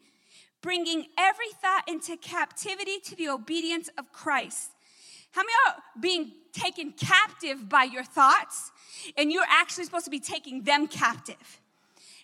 bringing 0.61 1.05
every 1.17 1.49
thought 1.61 1.87
into 1.87 2.17
captivity 2.17 2.99
to 3.05 3.15
the 3.15 3.29
obedience 3.29 3.89
of 3.97 4.11
Christ. 4.11 4.71
How 5.31 5.41
many 5.41 5.53
are 5.67 5.83
being 5.99 6.31
taken 6.53 6.91
captive 6.91 7.69
by 7.69 7.83
your 7.83 8.03
thoughts 8.03 8.71
and 9.17 9.31
you're 9.31 9.45
actually 9.47 9.85
supposed 9.85 10.05
to 10.05 10.11
be 10.11 10.19
taking 10.19 10.63
them 10.63 10.87
captive? 10.87 11.61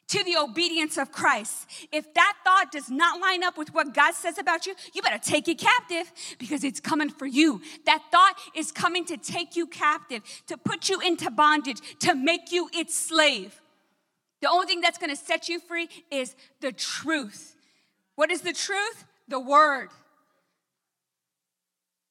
To 0.10 0.24
the 0.24 0.38
obedience 0.38 0.98
of 0.98 1.12
Christ. 1.12 1.68
If 1.92 2.14
that 2.14 2.34
thought 2.44 2.72
does 2.72 2.92
not 2.92 3.20
line 3.20 3.44
up 3.44 3.58
with 3.58 3.74
what 3.74 3.96
God 3.96 4.14
says 4.14 4.38
about 4.38 4.68
you, 4.68 4.76
you 4.94 5.02
better 5.02 5.18
take 5.18 5.48
it 5.48 5.58
captive 5.58 6.12
because 6.38 6.64
it's 6.64 6.80
coming 6.80 7.10
for 7.10 7.26
you. 7.26 7.60
That 7.88 8.04
thought 8.12 8.36
is 8.54 8.72
coming 8.72 9.06
to 9.06 9.18
take 9.18 9.56
you 9.56 9.66
captive, 9.66 10.22
to 10.46 10.58
put 10.58 10.90
you 10.90 11.00
into 11.00 11.32
bondage, 11.32 11.80
to 12.02 12.14
make 12.14 12.52
you 12.52 12.70
its 12.72 12.96
slave. 12.96 13.60
The 14.42 14.50
only 14.50 14.68
thing 14.68 14.82
that's 14.82 15.00
gonna 15.00 15.16
set 15.16 15.50
you 15.50 15.60
free 15.60 15.90
is 16.12 16.36
the 16.62 16.72
truth 16.72 17.55
what 18.16 18.32
is 18.32 18.42
the 18.42 18.54
truth? 18.54 19.06
the 19.28 19.40
word. 19.40 19.90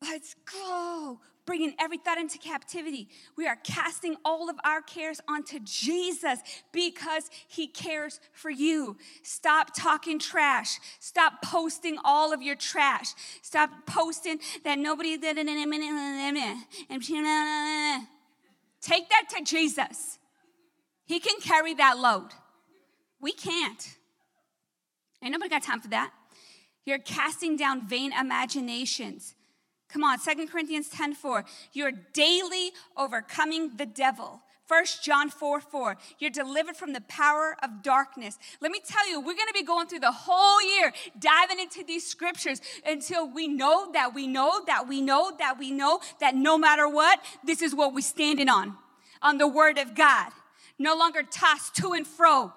Let's 0.02 0.34
go. 0.52 1.20
Bringing 1.46 1.74
every 1.78 1.98
thought 1.98 2.16
into 2.18 2.38
captivity. 2.38 3.08
We 3.36 3.46
are 3.46 3.56
casting 3.56 4.16
all 4.24 4.48
of 4.48 4.56
our 4.64 4.80
cares 4.80 5.20
onto 5.28 5.60
Jesus 5.60 6.38
because 6.72 7.30
he 7.48 7.66
cares 7.66 8.18
for 8.32 8.50
you. 8.50 8.96
Stop 9.22 9.74
talking 9.76 10.18
trash. 10.18 10.78
Stop 11.00 11.42
posting 11.42 11.98
all 12.02 12.32
of 12.32 12.40
your 12.40 12.56
trash. 12.56 13.12
Stop 13.42 13.70
posting 13.86 14.40
that 14.64 14.78
nobody 14.78 15.18
did 15.18 15.36
it. 15.36 15.46
Take 18.80 19.08
that 19.10 19.24
to 19.36 19.44
Jesus. 19.44 20.18
He 21.04 21.20
can 21.20 21.40
carry 21.40 21.74
that 21.74 21.98
load. 21.98 22.30
We 23.20 23.32
can't. 23.32 23.96
Ain't 25.24 25.32
nobody 25.32 25.48
got 25.48 25.62
time 25.62 25.80
for 25.80 25.88
that. 25.88 26.12
You're 26.84 26.98
casting 26.98 27.56
down 27.56 27.88
vain 27.88 28.12
imaginations. 28.12 29.34
Come 29.88 30.04
on, 30.04 30.18
Second 30.18 30.48
Corinthians 30.48 30.88
10 30.90 31.14
4. 31.14 31.44
You're 31.72 31.92
daily 32.12 32.72
overcoming 32.96 33.76
the 33.76 33.86
devil. 33.86 34.42
1 34.68 34.84
John 35.02 35.30
4 35.30 35.60
4. 35.60 35.96
You're 36.18 36.30
delivered 36.30 36.76
from 36.76 36.92
the 36.92 37.00
power 37.02 37.56
of 37.62 37.82
darkness. 37.82 38.38
Let 38.60 38.70
me 38.70 38.80
tell 38.86 39.08
you, 39.08 39.18
we're 39.18 39.34
going 39.34 39.48
to 39.48 39.54
be 39.54 39.62
going 39.62 39.86
through 39.86 40.00
the 40.00 40.12
whole 40.12 40.62
year 40.76 40.92
diving 41.18 41.58
into 41.58 41.84
these 41.84 42.06
scriptures 42.06 42.60
until 42.84 43.26
we 43.26 43.48
know 43.48 43.92
that 43.92 44.14
we 44.14 44.26
know 44.26 44.62
that 44.66 44.88
we 44.88 45.00
know 45.00 45.32
that 45.38 45.58
we 45.58 45.70
know 45.70 46.00
that 46.20 46.34
no 46.34 46.58
matter 46.58 46.88
what, 46.88 47.20
this 47.44 47.62
is 47.62 47.74
what 47.74 47.94
we're 47.94 48.00
standing 48.00 48.48
on 48.48 48.76
on 49.22 49.38
the 49.38 49.48
word 49.48 49.78
of 49.78 49.94
God. 49.94 50.32
No 50.78 50.94
longer 50.94 51.22
tossed 51.22 51.76
to 51.76 51.92
and 51.92 52.06
fro 52.06 52.52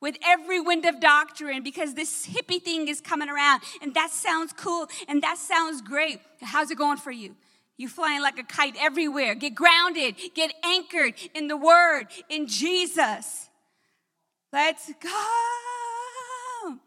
with 0.00 0.16
every 0.24 0.60
wind 0.60 0.84
of 0.84 1.00
doctrine 1.00 1.62
because 1.62 1.94
this 1.94 2.26
hippie 2.26 2.62
thing 2.62 2.88
is 2.88 3.00
coming 3.00 3.28
around 3.28 3.62
and 3.82 3.94
that 3.94 4.10
sounds 4.10 4.52
cool 4.52 4.86
and 5.08 5.22
that 5.22 5.38
sounds 5.38 5.82
great. 5.82 6.20
How's 6.40 6.70
it 6.70 6.78
going 6.78 6.98
for 6.98 7.10
you? 7.10 7.36
You 7.76 7.88
flying 7.88 8.22
like 8.22 8.38
a 8.38 8.44
kite 8.44 8.76
everywhere. 8.78 9.34
Get 9.34 9.54
grounded, 9.54 10.16
get 10.34 10.52
anchored 10.64 11.14
in 11.34 11.48
the 11.48 11.56
word, 11.56 12.08
in 12.28 12.46
Jesus. 12.46 13.48
Let's 14.52 14.92
go. 15.00 16.78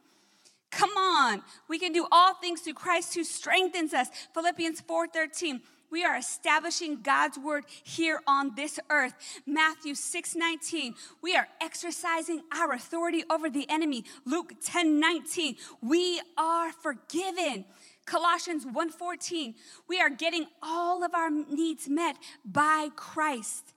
Come 0.71 0.91
on. 0.97 1.43
We 1.67 1.79
can 1.79 1.93
do 1.93 2.07
all 2.11 2.33
things 2.35 2.61
through 2.61 2.73
Christ 2.73 3.13
who 3.13 3.23
strengthens 3.23 3.93
us. 3.93 4.07
Philippians 4.33 4.81
4:13. 4.81 5.61
We 5.93 6.03
are 6.03 6.17
establishing 6.17 7.03
God's 7.03 7.37
word 7.37 7.65
here 7.83 8.19
on 8.25 8.55
this 8.55 8.79
earth. 8.89 9.13
Matthew 9.45 9.93
6 9.93 10.35
19. 10.35 10.95
We 11.21 11.35
are 11.35 11.47
exercising 11.61 12.41
our 12.51 12.73
authority 12.73 13.23
over 13.29 13.47
the 13.47 13.69
enemy. 13.69 14.03
Luke 14.25 14.53
10 14.59 14.99
19. 14.99 15.55
We 15.83 16.19
are 16.35 16.71
forgiven. 16.71 17.65
Colossians 18.07 18.65
1:14 18.65 19.53
we 19.87 20.01
are 20.01 20.09
getting 20.09 20.47
all 20.63 21.03
of 21.03 21.13
our 21.13 21.29
needs 21.29 21.87
met 21.87 22.17
by 22.43 22.89
Christ. 22.95 23.75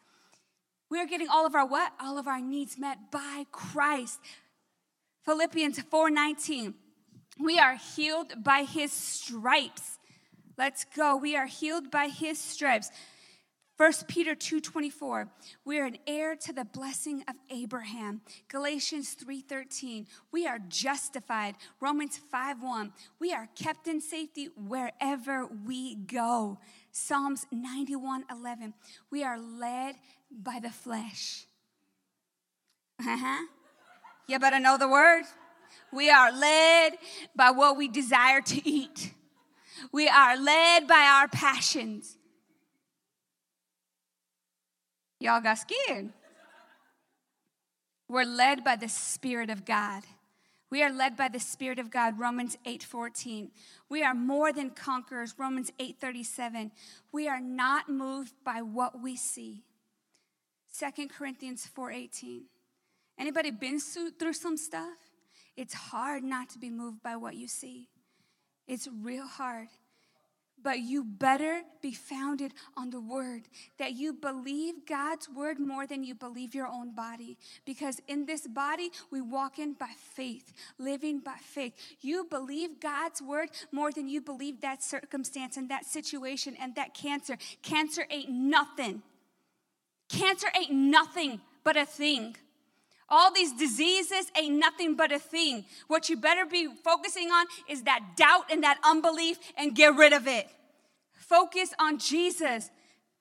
We 0.89 0.99
are 0.99 1.07
getting 1.07 1.29
all 1.29 1.45
of 1.45 1.55
our 1.55 1.67
what? 1.67 1.93
All 2.01 2.17
of 2.17 2.27
our 2.27 2.41
needs 2.41 2.79
met 2.79 3.11
by 3.11 3.45
Christ. 3.53 4.21
Philippians 5.27 5.81
4:19 5.81 6.73
we 7.39 7.59
are 7.59 7.75
healed 7.75 8.43
by 8.43 8.63
his 8.63 8.91
stripes. 8.91 9.96
Let's 10.59 10.85
go. 10.85 11.17
We 11.17 11.37
are 11.37 11.47
healed 11.47 11.91
by 11.91 12.09
his 12.09 12.39
stripes. 12.39 12.91
1 13.77 13.93
Peter 14.09 14.35
2:24 14.35 15.29
We 15.67 15.79
are 15.79 15.85
an 15.85 15.99
heir 16.07 16.35
to 16.35 16.53
the 16.53 16.65
blessing 16.65 17.23
of 17.29 17.35
Abraham. 17.51 18.23
Galatians 18.49 19.15
3:13 19.15 20.07
We 20.33 20.47
are 20.47 20.59
justified. 20.59 21.57
Romans 21.79 22.19
5:1 22.33 22.93
We 23.19 23.35
are 23.35 23.49
kept 23.55 23.87
in 23.87 24.01
safety 24.01 24.47
wherever 24.57 25.47
we 25.47 25.95
go. 25.95 26.59
Psalms 26.91 27.47
91:11 27.53 28.73
We 29.11 29.23
are 29.25 29.39
led 29.39 29.97
by 30.31 30.59
the 30.59 30.71
flesh. 30.71 31.47
Uh-huh. 32.99 33.47
You 34.27 34.39
better 34.39 34.59
know 34.59 34.79
the 34.79 34.89
word. 34.89 35.25
We 35.93 36.09
are 36.09 36.33
led 36.33 36.97
by 37.35 37.51
what 37.51 37.77
we 37.77 37.89
desire 37.89 38.41
to 38.41 38.69
eat. 38.69 39.13
We 39.93 40.09
are 40.09 40.37
led 40.37 40.87
by 40.87 41.01
our 41.01 41.29
passions. 41.29 42.17
Y'all 45.21 45.41
got 45.41 45.59
scared. 45.59 46.11
We're 48.09 48.25
led 48.25 48.63
by 48.63 48.77
the 48.77 48.89
Spirit 48.89 49.51
of 49.51 49.65
God. 49.65 50.05
We 50.69 50.83
are 50.83 50.93
led 50.93 51.17
by 51.17 51.29
the 51.29 51.41
Spirit 51.41 51.79
of 51.79 51.91
God, 51.91 52.19
Romans 52.19 52.59
8 52.65 52.83
14. 52.83 53.51
We 53.89 54.03
are 54.03 54.15
more 54.15 54.53
than 54.53 54.71
conquerors, 54.71 55.35
Romans 55.39 55.73
8 55.79 55.97
37. 56.01 56.73
We 57.13 57.29
are 57.29 57.41
not 57.41 57.89
moved 57.89 58.33
by 58.45 58.63
what 58.63 59.01
we 59.01 59.17
see, 59.17 59.63
2 60.79 61.09
Corinthians 61.09 61.67
4 61.67 61.93
18. 61.93 62.43
Anybody 63.19 63.51
been 63.51 63.81
through 63.81 64.33
some 64.33 64.57
stuff? 64.57 64.99
It's 65.57 65.73
hard 65.73 66.23
not 66.23 66.51
to 66.51 66.59
be 66.59 66.69
moved 66.69 67.03
by 67.03 67.17
what 67.17 67.35
you 67.35 67.49
see. 67.49 67.89
It's 68.67 68.89
real 69.03 69.27
hard. 69.27 69.69
But 70.63 70.81
you 70.81 71.05
better 71.05 71.61
be 71.83 71.93
founded 71.93 72.53
on 72.77 72.91
the 72.91 73.01
word, 73.01 73.43
that 73.79 73.93
you 73.93 74.13
believe 74.13 74.87
God's 74.89 75.29
word 75.29 75.61
more 75.61 75.87
than 75.87 76.03
you 76.03 76.15
believe 76.15 76.55
your 76.55 76.67
own 76.67 76.93
body. 76.95 77.37
Because 77.65 78.01
in 78.09 78.27
this 78.27 78.49
body, 78.49 78.91
we 79.13 79.21
walk 79.21 79.59
in 79.59 79.75
by 79.75 79.91
faith, 80.15 80.53
living 80.79 81.21
by 81.21 81.37
faith. 81.41 81.75
You 82.01 82.27
believe 82.29 82.81
God's 82.81 83.23
word 83.23 83.51
more 83.71 83.93
than 83.93 84.09
you 84.09 84.21
believe 84.21 84.63
that 84.63 84.83
circumstance 84.83 85.57
and 85.57 85.69
that 85.69 85.85
situation 85.85 86.57
and 86.61 86.75
that 86.75 86.95
cancer. 86.95 87.37
Cancer 87.63 88.07
ain't 88.11 88.31
nothing. 88.31 89.03
Cancer 90.09 90.49
ain't 90.59 90.73
nothing 90.73 91.41
but 91.63 91.77
a 91.77 91.85
thing. 91.85 92.35
All 93.09 93.33
these 93.33 93.53
diseases 93.53 94.31
ain't 94.37 94.57
nothing 94.57 94.97
but 94.97 95.13
a 95.13 95.19
thing. 95.19 95.65
What 95.87 96.09
you 96.09 96.17
better 96.17 96.45
be 96.45 96.69
focusing 96.83 97.31
on 97.31 97.47
is 97.69 97.83
that 97.83 98.01
doubt 98.17 98.51
and 98.51 98.63
that 98.65 98.79
unbelief 98.85 99.39
and 99.57 99.75
get 99.75 99.95
rid 99.97 100.13
of 100.13 100.27
it. 100.27 100.49
Focus 101.13 101.73
on 101.79 101.99
Jesus. 101.99 102.71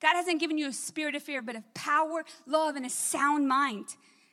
God 0.00 0.14
hasn't 0.14 0.40
given 0.40 0.58
you 0.58 0.68
a 0.68 0.72
spirit 0.72 1.14
of 1.14 1.22
fear, 1.22 1.40
but 1.40 1.56
of 1.56 1.74
power, 1.74 2.24
love, 2.46 2.76
and 2.76 2.84
a 2.84 2.90
sound 2.90 3.48
mind. 3.48 3.86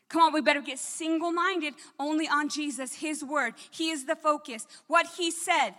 Come 0.10 0.22
on, 0.22 0.34
we 0.34 0.42
better 0.42 0.62
get 0.62 0.80
single 0.80 1.32
minded 1.32 1.74
only 2.00 2.28
on 2.28 2.50
Jesus, 2.50 2.96
His 2.96 3.24
word. 3.24 3.54
He 3.72 3.90
is 3.90 4.06
the 4.06 4.16
focus. 4.16 4.68
What 4.88 5.08
He 5.18 5.32
said. 5.32 5.76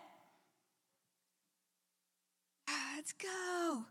Let's 2.97 3.13
go. 3.13 3.85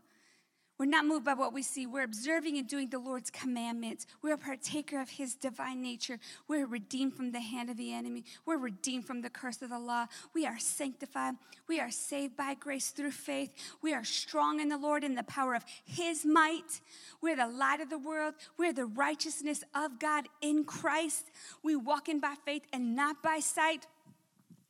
We're 0.76 0.86
not 0.86 1.06
moved 1.06 1.24
by 1.24 1.34
what 1.34 1.52
we 1.52 1.62
see. 1.62 1.86
We're 1.86 2.02
observing 2.02 2.58
and 2.58 2.66
doing 2.66 2.90
the 2.90 2.98
Lord's 2.98 3.30
commandments. 3.30 4.06
We're 4.22 4.34
a 4.34 4.38
partaker 4.38 5.00
of 5.00 5.08
His 5.08 5.36
divine 5.36 5.80
nature. 5.80 6.18
We're 6.48 6.66
redeemed 6.66 7.14
from 7.14 7.30
the 7.30 7.40
hand 7.40 7.70
of 7.70 7.76
the 7.76 7.92
enemy. 7.92 8.24
We're 8.44 8.58
redeemed 8.58 9.06
from 9.06 9.20
the 9.22 9.30
curse 9.30 9.62
of 9.62 9.70
the 9.70 9.78
law. 9.78 10.06
We 10.34 10.46
are 10.46 10.58
sanctified. 10.58 11.34
We 11.68 11.78
are 11.78 11.92
saved 11.92 12.36
by 12.36 12.54
grace 12.54 12.90
through 12.90 13.12
faith. 13.12 13.52
We 13.82 13.94
are 13.94 14.02
strong 14.02 14.58
in 14.58 14.68
the 14.68 14.76
Lord 14.76 15.04
in 15.04 15.14
the 15.14 15.22
power 15.22 15.54
of 15.54 15.64
His 15.84 16.24
might. 16.24 16.80
We're 17.20 17.36
the 17.36 17.46
light 17.46 17.80
of 17.80 17.88
the 17.88 17.98
world. 17.98 18.34
We're 18.58 18.72
the 18.72 18.86
righteousness 18.86 19.62
of 19.76 20.00
God 20.00 20.26
in 20.40 20.64
Christ. 20.64 21.30
We 21.62 21.76
walk 21.76 22.08
in 22.08 22.18
by 22.18 22.34
faith 22.44 22.64
and 22.72 22.96
not 22.96 23.22
by 23.22 23.38
sight. 23.38 23.86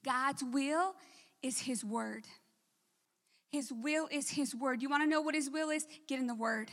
God's 0.04 0.44
will 0.44 0.96
is 1.42 1.60
His 1.60 1.82
word. 1.82 2.26
His 3.54 3.72
will 3.72 4.08
is 4.10 4.30
His 4.30 4.52
word. 4.52 4.82
You 4.82 4.90
want 4.90 5.04
to 5.04 5.08
know 5.08 5.20
what 5.20 5.36
His 5.36 5.48
will 5.48 5.70
is? 5.70 5.86
Get 6.08 6.18
in 6.18 6.26
the 6.26 6.34
word. 6.34 6.72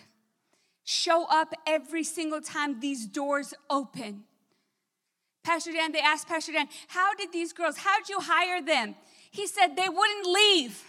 Show 0.84 1.28
up 1.30 1.54
every 1.68 2.04
single 2.04 2.42
time 2.42 2.80
these 2.80 3.06
doors 3.06 3.54
open. 3.70 4.24
Pastor 5.44 5.72
Dan, 5.74 5.92
they 5.92 6.00
asked 6.00 6.28
Pastor 6.28 6.54
Dan, 6.54 6.68
how 6.88 7.14
did 7.14 7.32
these 7.32 7.54
girls, 7.54 7.78
how'd 7.78 8.10
you 8.10 8.20
hire 8.20 8.64
them? 8.64 8.96
He 9.30 9.46
said 9.46 9.76
they 9.76 9.90
wouldn't 9.90 10.26
leave. 10.26 10.84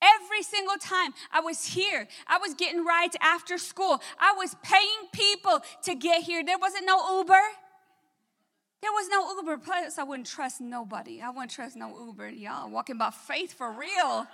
Every 0.00 0.42
single 0.42 0.78
time 0.78 1.12
I 1.30 1.40
was 1.40 1.66
here, 1.66 2.08
I 2.26 2.38
was 2.38 2.54
getting 2.54 2.82
rides 2.82 3.16
after 3.20 3.58
school. 3.58 4.00
I 4.18 4.32
was 4.38 4.56
paying 4.62 5.10
people 5.12 5.60
to 5.82 5.94
get 5.94 6.22
here. 6.22 6.42
There 6.42 6.56
wasn't 6.58 6.86
no 6.86 7.18
Uber. 7.18 7.42
There 8.82 8.92
was 8.92 9.08
no 9.10 9.36
Uber. 9.36 9.58
Plus, 9.58 9.98
I 9.98 10.02
wouldn't 10.04 10.26
trust 10.26 10.60
nobody. 10.60 11.20
I 11.20 11.30
wouldn't 11.30 11.50
trust 11.50 11.76
no 11.76 11.98
Uber. 12.06 12.30
Y'all 12.30 12.70
walking 12.70 12.98
by 12.98 13.10
faith 13.10 13.52
for 13.52 13.70
real. 13.70 14.26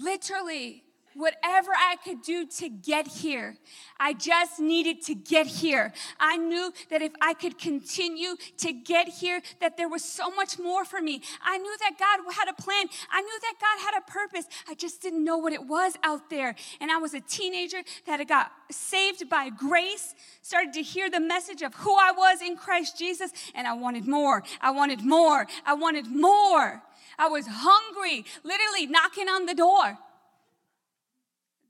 Literally, 0.00 0.84
whatever 1.18 1.72
I 1.76 1.96
could 2.04 2.22
do 2.22 2.46
to 2.46 2.68
get 2.68 3.08
here. 3.08 3.56
I 3.98 4.12
just 4.12 4.60
needed 4.60 5.02
to 5.06 5.16
get 5.16 5.48
here. 5.48 5.92
I 6.20 6.36
knew 6.36 6.72
that 6.90 7.02
if 7.02 7.10
I 7.20 7.34
could 7.34 7.58
continue 7.58 8.36
to 8.58 8.72
get 8.72 9.08
here, 9.08 9.42
that 9.60 9.76
there 9.76 9.88
was 9.88 10.04
so 10.04 10.30
much 10.30 10.60
more 10.60 10.84
for 10.84 11.00
me. 11.00 11.20
I 11.44 11.58
knew 11.58 11.76
that 11.80 11.98
God 11.98 12.32
had 12.32 12.48
a 12.48 12.52
plan. 12.54 12.86
I 13.10 13.20
knew 13.20 13.38
that 13.40 13.54
God 13.60 13.84
had 13.84 14.00
a 14.00 14.08
purpose. 14.08 14.46
I 14.68 14.74
just 14.74 15.02
didn't 15.02 15.24
know 15.24 15.38
what 15.38 15.52
it 15.52 15.66
was 15.66 15.94
out 16.04 16.30
there. 16.30 16.54
And 16.80 16.88
I 16.88 16.98
was 16.98 17.14
a 17.14 17.20
teenager 17.20 17.82
that 18.06 18.20
had 18.20 18.28
got 18.28 18.52
saved 18.70 19.28
by 19.28 19.50
grace, 19.50 20.14
started 20.42 20.72
to 20.74 20.82
hear 20.82 21.10
the 21.10 21.18
message 21.18 21.62
of 21.62 21.74
who 21.74 21.96
I 21.96 22.12
was 22.12 22.40
in 22.42 22.56
Christ 22.56 22.96
Jesus, 22.96 23.32
and 23.56 23.66
I 23.66 23.72
wanted 23.72 24.06
more. 24.06 24.44
I 24.60 24.70
wanted 24.70 25.04
more. 25.04 25.48
I 25.66 25.74
wanted 25.74 26.06
more. 26.06 26.80
I 27.18 27.26
was 27.26 27.46
hungry, 27.48 28.24
literally 28.44 28.86
knocking 28.86 29.28
on 29.28 29.46
the 29.46 29.54
door. 29.54 29.98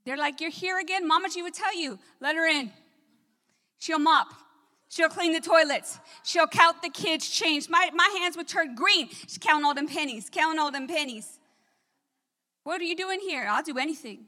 They're 0.09 0.17
like, 0.17 0.41
You're 0.41 0.49
here 0.49 0.79
again? 0.79 1.07
Mama 1.07 1.29
G 1.29 1.43
would 1.43 1.53
tell 1.53 1.77
you, 1.77 1.99
let 2.19 2.35
her 2.35 2.47
in. 2.47 2.71
She'll 3.77 3.99
mop. 3.99 4.33
She'll 4.89 5.07
clean 5.07 5.33
the 5.33 5.39
toilets. 5.39 5.99
She'll 6.23 6.47
count 6.47 6.81
the 6.81 6.89
kids' 6.89 7.29
change. 7.29 7.69
My, 7.69 7.91
my 7.93 8.17
hands 8.19 8.35
would 8.35 8.47
turn 8.47 8.73
green. 8.73 9.09
She's 9.09 9.37
counting 9.37 9.65
all 9.65 9.75
them 9.75 9.87
pennies, 9.87 10.27
counting 10.31 10.57
all 10.57 10.71
them 10.71 10.87
pennies. 10.87 11.37
What 12.63 12.81
are 12.81 12.85
you 12.85 12.95
doing 12.95 13.19
here? 13.19 13.45
I'll 13.47 13.61
do 13.61 13.77
anything. 13.77 14.25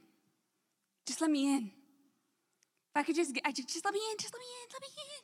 Just 1.07 1.19
let 1.19 1.31
me 1.31 1.51
in. 1.51 1.63
If 1.63 2.97
I 2.97 3.01
could 3.01 3.15
just, 3.15 3.33
just, 3.33 3.67
just 3.67 3.83
let 3.83 3.91
me 3.95 4.01
in, 4.11 4.17
just 4.19 4.35
let 4.35 4.39
me 4.39 4.45
in, 4.45 4.69
let 4.73 4.81
me 4.83 4.87
in. 5.17 5.23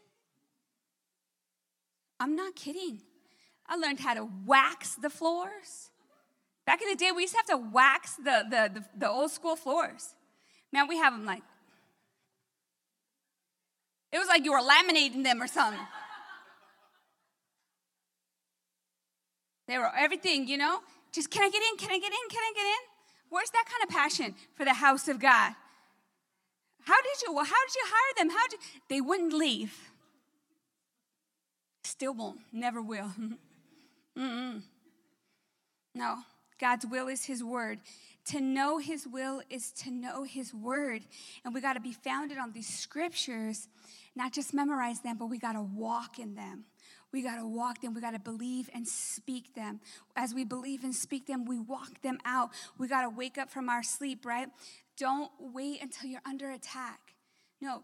I'm 2.19 2.35
not 2.35 2.55
kidding. 2.55 3.03
I 3.67 3.75
learned 3.75 3.99
how 3.99 4.15
to 4.15 4.27
wax 4.43 4.95
the 4.95 5.11
floors. 5.11 5.91
Back 6.65 6.81
in 6.81 6.89
the 6.89 6.95
day, 6.95 7.11
we 7.15 7.21
used 7.21 7.35
to 7.35 7.37
have 7.37 7.45
to 7.45 7.57
wax 7.57 8.15
the, 8.15 8.43
the, 8.49 8.71
the, 8.73 8.85
the 8.97 9.07
old 9.07 9.29
school 9.29 9.55
floors. 9.55 10.15
Man, 10.71 10.88
we 10.88 10.97
have 10.97 11.13
them 11.13 11.25
like, 11.25 11.43
it 14.12 14.19
was 14.19 14.27
like 14.27 14.45
you 14.45 14.51
were 14.51 14.62
laminating 14.62 15.23
them 15.23 15.41
or 15.41 15.47
something. 15.47 15.80
They 19.67 19.77
were 19.77 19.91
everything, 19.97 20.47
you 20.47 20.58
know? 20.58 20.80
Just 21.12 21.30
can 21.30 21.43
I 21.43 21.49
get 21.49 21.62
in? 21.62 21.77
Can 21.77 21.89
I 21.89 21.99
get 21.99 22.12
in? 22.12 22.30
Can 22.30 22.39
I 22.39 22.53
get 22.56 22.65
in? 22.65 22.77
Where's 23.30 23.49
that 23.49 23.65
kind 23.65 23.84
of 23.84 23.89
passion 23.89 24.36
for 24.56 24.63
the 24.63 24.73
house 24.73 25.08
of 25.08 25.19
God? 25.19 25.53
How 26.86 27.01
did 27.01 27.21
you? 27.25 27.34
Well, 27.34 27.43
how 27.43 27.65
did 27.67 27.75
you 27.75 27.84
hire 27.86 28.13
them? 28.17 28.30
How 28.30 28.47
did 28.47 28.60
they 28.89 29.01
wouldn't 29.01 29.34
leave? 29.34 29.91
Still 31.84 32.13
won't. 32.13 32.39
Never 32.51 32.82
will. 32.82 33.12
No, 35.93 36.19
God's 36.60 36.86
will 36.86 37.08
is 37.08 37.25
His 37.25 37.43
word. 37.43 37.80
To 38.31 38.41
know 38.41 38.77
His 38.77 39.07
will 39.07 39.41
is 39.49 39.71
to 39.83 39.91
know 39.91 40.23
His 40.23 40.53
word. 40.53 41.03
And 41.45 41.53
we 41.53 41.61
got 41.61 41.73
to 41.73 41.79
be 41.79 41.93
founded 41.93 42.37
on 42.37 42.51
these 42.51 42.67
scriptures, 42.67 43.67
not 44.15 44.33
just 44.33 44.53
memorize 44.53 45.01
them, 45.01 45.17
but 45.17 45.27
we 45.27 45.37
got 45.37 45.53
to 45.53 45.61
walk 45.61 46.19
in 46.19 46.35
them. 46.35 46.65
We 47.13 47.21
got 47.21 47.37
to 47.37 47.47
walk 47.47 47.81
them. 47.81 47.93
We 47.93 48.01
got 48.01 48.11
to 48.11 48.19
believe 48.19 48.69
and 48.73 48.87
speak 48.87 49.55
them. 49.55 49.79
As 50.15 50.33
we 50.33 50.43
believe 50.43 50.83
and 50.83 50.93
speak 50.93 51.25
them, 51.25 51.45
we 51.45 51.57
walk 51.57 52.01
them 52.01 52.19
out. 52.25 52.49
We 52.77 52.87
got 52.87 53.03
to 53.03 53.09
wake 53.09 53.37
up 53.37 53.49
from 53.49 53.69
our 53.69 53.81
sleep, 53.81 54.25
right? 54.25 54.49
Don't 54.97 55.31
wait 55.39 55.81
until 55.81 56.09
you're 56.09 56.21
under 56.25 56.49
attack. 56.51 56.99
No, 57.61 57.83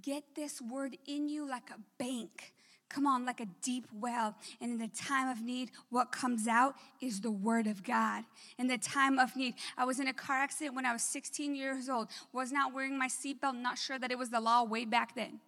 get 0.00 0.22
this 0.34 0.62
word 0.62 0.96
in 1.06 1.28
you 1.28 1.48
like 1.48 1.70
a 1.70 1.80
bank 1.98 2.52
come 2.90 3.06
on 3.06 3.24
like 3.24 3.40
a 3.40 3.46
deep 3.62 3.86
well. 3.98 4.34
And 4.60 4.72
in 4.72 4.78
the 4.78 4.88
time 4.88 5.28
of 5.28 5.40
need, 5.40 5.70
what 5.88 6.12
comes 6.12 6.46
out 6.46 6.74
is 7.00 7.20
the 7.20 7.30
word 7.30 7.66
of 7.66 7.82
God. 7.82 8.24
In 8.58 8.66
the 8.66 8.76
time 8.76 9.18
of 9.18 9.36
need, 9.36 9.54
I 9.78 9.84
was 9.84 10.00
in 10.00 10.08
a 10.08 10.12
car 10.12 10.36
accident 10.36 10.74
when 10.74 10.84
I 10.84 10.92
was 10.92 11.02
16 11.02 11.54
years 11.54 11.88
old, 11.88 12.08
was 12.32 12.52
not 12.52 12.74
wearing 12.74 12.98
my 12.98 13.08
seatbelt, 13.08 13.56
not 13.56 13.78
sure 13.78 13.98
that 13.98 14.10
it 14.10 14.18
was 14.18 14.30
the 14.30 14.40
law 14.40 14.64
way 14.64 14.84
back 14.84 15.14
then. 15.14 15.40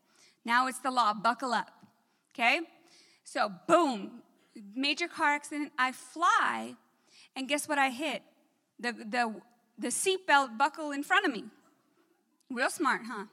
Now 0.44 0.68
it's 0.68 0.78
the 0.78 0.90
law, 0.90 1.12
buckle 1.12 1.52
up. 1.52 1.70
Okay? 2.32 2.60
So, 3.24 3.52
boom, 3.66 4.22
major 4.74 5.08
car 5.08 5.34
accident. 5.34 5.72
I 5.78 5.92
fly, 5.92 6.74
and 7.36 7.48
guess 7.48 7.68
what 7.68 7.78
I 7.78 7.90
hit? 7.90 8.22
The, 8.80 8.92
the, 8.92 9.34
the 9.78 9.88
seatbelt 9.88 10.56
buckle 10.56 10.92
in 10.92 11.02
front 11.02 11.26
of 11.26 11.32
me. 11.32 11.44
Real 12.50 12.70
smart, 12.70 13.02
huh? 13.04 13.24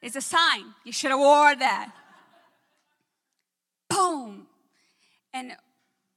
It's 0.00 0.16
a 0.16 0.20
sign. 0.20 0.74
You 0.84 0.92
should 0.92 1.10
have 1.10 1.20
wore 1.20 1.54
that 1.54 1.92
boom. 3.92 4.46
And 5.32 5.56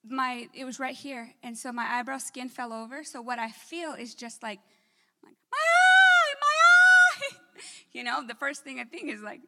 my 0.07 0.47
it 0.53 0.65
was 0.65 0.79
right 0.79 0.95
here. 0.95 1.33
And 1.43 1.57
so 1.57 1.71
my 1.71 1.85
eyebrow 1.85 2.17
skin 2.17 2.49
fell 2.49 2.73
over. 2.73 3.03
So 3.03 3.21
what 3.21 3.39
I 3.39 3.49
feel 3.49 3.93
is 3.93 4.13
just 4.15 4.43
like, 4.43 4.59
my 5.23 5.29
eye, 5.29 6.33
my 6.41 6.47
eye. 6.47 7.37
You 7.91 8.03
know, 8.03 8.27
the 8.27 8.35
first 8.35 8.65
thing 8.65 8.81
I 8.81 8.83
think 8.83 9.09
is 9.09 9.21
like, 9.21 9.39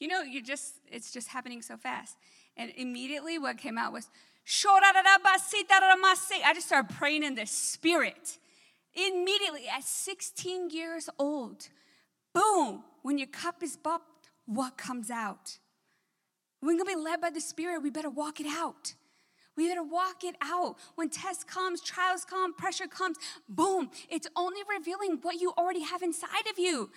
you 0.00 0.08
know, 0.08 0.22
you 0.22 0.42
just 0.42 0.74
it's 0.90 1.12
just 1.12 1.28
happening 1.28 1.62
so 1.62 1.76
fast. 1.76 2.16
And 2.56 2.72
immediately 2.76 3.38
what 3.38 3.58
came 3.58 3.78
out 3.78 3.92
was 3.92 4.08
I 6.44 6.52
just 6.54 6.66
started 6.66 6.94
praying 6.96 7.22
in 7.22 7.36
the 7.36 7.46
spirit. 7.46 8.38
Immediately 8.94 9.68
at 9.74 9.84
16 9.84 10.70
years 10.70 11.08
old, 11.18 11.68
boom, 12.34 12.82
when 13.02 13.18
your 13.18 13.28
cup 13.28 13.62
is 13.62 13.76
bopped, 13.76 14.00
what 14.46 14.76
comes 14.76 15.10
out? 15.10 15.58
We're 16.60 16.78
gonna 16.78 16.84
be 16.84 16.96
led 16.96 17.20
by 17.20 17.30
the 17.30 17.40
Spirit, 17.40 17.82
we 17.82 17.90
better 17.90 18.10
walk 18.10 18.40
it 18.40 18.46
out. 18.46 18.94
We 19.56 19.68
better 19.68 19.82
walk 19.82 20.24
it 20.24 20.36
out. 20.40 20.76
When 20.94 21.10
test 21.10 21.46
comes, 21.46 21.80
trials 21.80 22.24
come, 22.24 22.54
pressure 22.54 22.86
comes, 22.86 23.18
boom, 23.48 23.90
it's 24.08 24.26
only 24.34 24.60
revealing 24.78 25.18
what 25.22 25.40
you 25.40 25.52
already 25.58 25.82
have 25.82 26.02
inside 26.02 26.46
of 26.50 26.58
you. 26.58 26.90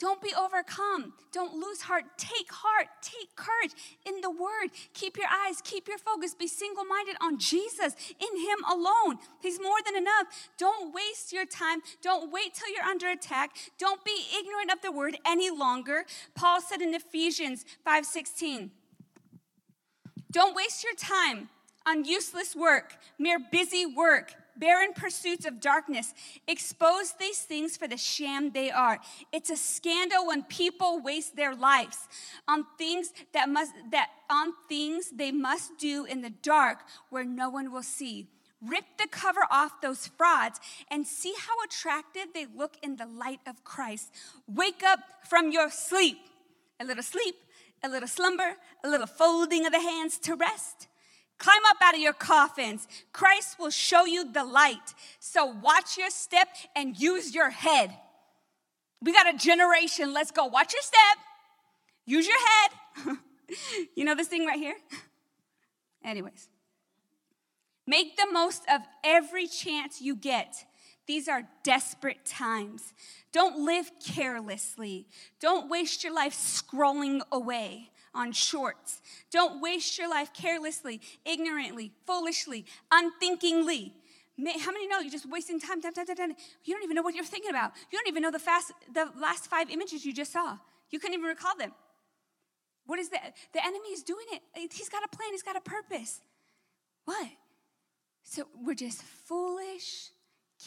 Don't 0.00 0.22
be 0.22 0.32
overcome. 0.34 1.12
Don't 1.30 1.54
lose 1.54 1.82
heart. 1.82 2.04
Take 2.16 2.50
heart. 2.50 2.86
Take 3.02 3.36
courage 3.36 3.72
in 4.06 4.22
the 4.22 4.30
word. 4.30 4.70
Keep 4.94 5.18
your 5.18 5.26
eyes, 5.26 5.60
keep 5.62 5.88
your 5.88 5.98
focus. 5.98 6.34
Be 6.34 6.48
single 6.48 6.86
minded 6.86 7.16
on 7.20 7.38
Jesus, 7.38 7.94
in 8.08 8.40
Him 8.40 8.64
alone. 8.70 9.18
He's 9.42 9.60
more 9.60 9.76
than 9.84 9.96
enough. 9.96 10.26
Don't 10.58 10.94
waste 10.94 11.34
your 11.34 11.44
time. 11.44 11.80
Don't 12.02 12.32
wait 12.32 12.54
till 12.54 12.72
you're 12.72 12.82
under 12.82 13.10
attack. 13.10 13.50
Don't 13.78 14.02
be 14.02 14.24
ignorant 14.38 14.72
of 14.72 14.80
the 14.80 14.90
word 14.90 15.18
any 15.26 15.50
longer. 15.50 16.06
Paul 16.34 16.62
said 16.62 16.80
in 16.80 16.94
Ephesians 16.94 17.66
5 17.84 18.06
16, 18.06 18.70
don't 20.32 20.54
waste 20.54 20.82
your 20.82 20.94
time 20.94 21.50
on 21.86 22.04
useless 22.04 22.54
work, 22.54 22.96
mere 23.18 23.38
busy 23.38 23.86
work, 23.86 24.34
barren 24.56 24.92
pursuits 24.94 25.46
of 25.46 25.60
darkness. 25.60 26.12
Expose 26.46 27.12
these 27.18 27.40
things 27.40 27.76
for 27.76 27.88
the 27.88 27.96
sham 27.96 28.50
they 28.52 28.70
are. 28.70 28.98
It's 29.32 29.50
a 29.50 29.56
scandal 29.56 30.26
when 30.26 30.42
people 30.44 31.00
waste 31.02 31.36
their 31.36 31.54
lives 31.54 31.98
on 32.46 32.66
things 32.78 33.12
that 33.32 33.48
must 33.48 33.72
that 33.90 34.10
on 34.30 34.52
things 34.68 35.10
they 35.10 35.32
must 35.32 35.78
do 35.78 36.04
in 36.04 36.20
the 36.20 36.30
dark 36.30 36.78
where 37.08 37.24
no 37.24 37.48
one 37.48 37.72
will 37.72 37.82
see. 37.82 38.28
Rip 38.62 38.84
the 38.98 39.08
cover 39.10 39.46
off 39.50 39.80
those 39.80 40.06
frauds 40.06 40.60
and 40.90 41.06
see 41.06 41.32
how 41.38 41.54
attractive 41.64 42.34
they 42.34 42.46
look 42.54 42.76
in 42.82 42.96
the 42.96 43.06
light 43.06 43.40
of 43.46 43.64
Christ. 43.64 44.12
Wake 44.46 44.82
up 44.84 45.00
from 45.26 45.50
your 45.50 45.70
sleep. 45.70 46.18
A 46.78 46.84
little 46.84 47.02
sleep 47.02 47.36
a 47.82 47.88
little 47.88 48.08
slumber, 48.08 48.56
a 48.84 48.88
little 48.88 49.06
folding 49.06 49.66
of 49.66 49.72
the 49.72 49.80
hands 49.80 50.18
to 50.18 50.34
rest. 50.34 50.88
Climb 51.40 51.62
up 51.70 51.78
out 51.82 51.94
of 51.94 52.00
your 52.00 52.12
coffins. 52.12 52.86
Christ 53.14 53.58
will 53.58 53.70
show 53.70 54.04
you 54.04 54.30
the 54.30 54.44
light. 54.44 54.94
So 55.20 55.46
watch 55.46 55.96
your 55.96 56.10
step 56.10 56.48
and 56.76 57.00
use 57.00 57.34
your 57.34 57.48
head. 57.48 57.96
We 59.02 59.14
got 59.14 59.34
a 59.34 59.38
generation. 59.38 60.12
Let's 60.12 60.30
go. 60.30 60.44
Watch 60.44 60.74
your 60.74 60.82
step. 60.82 61.24
Use 62.04 62.28
your 62.28 62.36
head. 62.46 63.18
you 63.96 64.04
know 64.04 64.14
this 64.14 64.28
thing 64.28 64.44
right 64.44 64.58
here? 64.58 64.76
Anyways, 66.04 66.50
make 67.86 68.18
the 68.18 68.26
most 68.30 68.62
of 68.70 68.82
every 69.02 69.46
chance 69.46 70.02
you 70.02 70.16
get. 70.16 70.66
These 71.06 71.26
are 71.26 71.42
desperate 71.62 72.26
times. 72.26 72.92
Don't 73.32 73.64
live 73.64 73.90
carelessly. 74.04 75.08
Don't 75.40 75.70
waste 75.70 76.04
your 76.04 76.14
life 76.14 76.34
scrolling 76.34 77.22
away 77.32 77.90
on 78.14 78.32
shorts. 78.32 79.00
Don't 79.30 79.60
waste 79.60 79.98
your 79.98 80.08
life 80.08 80.32
carelessly, 80.32 81.00
ignorantly, 81.24 81.92
foolishly, 82.06 82.64
unthinkingly. 82.90 83.94
How 84.38 84.72
many 84.72 84.88
know 84.88 85.00
you're 85.00 85.10
just 85.10 85.28
wasting 85.28 85.60
time, 85.60 85.82
time, 85.82 85.92
time, 85.92 86.06
time, 86.06 86.16
time? 86.16 86.36
You 86.64 86.74
don't 86.74 86.82
even 86.82 86.96
know 86.96 87.02
what 87.02 87.14
you're 87.14 87.24
thinking 87.24 87.50
about. 87.50 87.72
You 87.90 87.98
don't 87.98 88.08
even 88.08 88.22
know 88.22 88.30
the, 88.30 88.38
fast, 88.38 88.72
the 88.92 89.08
last 89.20 89.48
five 89.48 89.70
images 89.70 90.04
you 90.04 90.14
just 90.14 90.32
saw. 90.32 90.56
You 90.90 90.98
couldn't 90.98 91.14
even 91.14 91.26
recall 91.26 91.56
them. 91.58 91.72
What 92.86 92.98
is 92.98 93.10
that? 93.10 93.34
The 93.52 93.64
enemy 93.64 93.90
is 93.90 94.02
doing 94.02 94.26
it. 94.32 94.72
He's 94.72 94.88
got 94.88 95.02
a 95.04 95.16
plan, 95.16 95.28
he's 95.30 95.42
got 95.42 95.56
a 95.56 95.60
purpose. 95.60 96.20
What? 97.04 97.28
So 98.22 98.44
we're 98.64 98.74
just 98.74 99.02
foolish, 99.02 100.10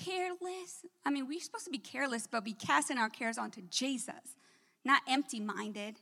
careless. 0.04 0.86
I 1.06 1.10
mean, 1.10 1.28
we're 1.28 1.42
supposed 1.42 1.66
to 1.66 1.72
be 1.72 1.80
careless, 1.80 2.28
but 2.28 2.44
be 2.44 2.54
casting 2.54 2.98
our 2.98 3.10
cares 3.10 3.38
onto 3.38 3.62
Jesus, 3.70 4.38
not 4.86 5.02
empty 5.08 5.40
minded. 5.40 5.96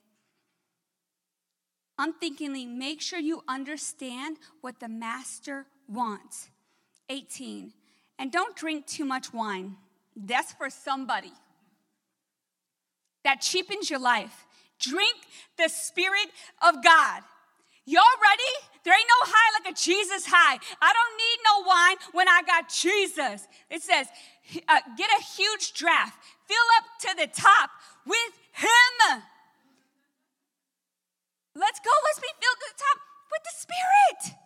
Unthinkingly, 2.01 2.65
make 2.65 2.99
sure 2.99 3.19
you 3.19 3.43
understand 3.47 4.37
what 4.61 4.79
the 4.79 4.87
master 4.87 5.67
wants. 5.87 6.49
18. 7.09 7.73
And 8.17 8.31
don't 8.31 8.55
drink 8.55 8.87
too 8.87 9.05
much 9.05 9.31
wine. 9.31 9.75
That's 10.15 10.51
for 10.53 10.71
somebody. 10.71 11.31
That 13.23 13.41
cheapens 13.41 13.91
your 13.91 13.99
life. 13.99 14.47
Drink 14.79 15.15
the 15.59 15.69
Spirit 15.69 16.29
of 16.67 16.83
God. 16.83 17.21
Y'all 17.85 18.01
ready? 18.19 18.51
There 18.83 18.95
ain't 18.95 19.05
no 19.07 19.31
high 19.31 19.59
like 19.59 19.71
a 19.71 19.77
Jesus 19.77 20.25
high. 20.25 20.57
I 20.81 20.93
don't 20.97 21.17
need 21.17 21.37
no 21.45 21.69
wine 21.69 21.97
when 22.13 22.27
I 22.27 22.41
got 22.47 22.67
Jesus. 22.67 23.47
It 23.69 23.83
says, 23.83 24.07
uh, 24.67 24.79
get 24.97 25.09
a 25.19 25.23
huge 25.37 25.73
draft, 25.73 26.17
fill 26.47 26.57
up 26.79 26.85
to 27.01 27.15
the 27.15 27.41
top 27.41 27.69
with 28.07 28.33
Him. 28.53 29.21
Let's 31.55 31.79
go. 31.79 31.91
Let's 32.05 32.19
be 32.19 32.31
filled 32.39 32.59
to 32.59 32.67
the 32.71 32.79
top 32.79 32.97
with 33.31 33.43
the 33.43 33.55
Spirit. 33.57 34.37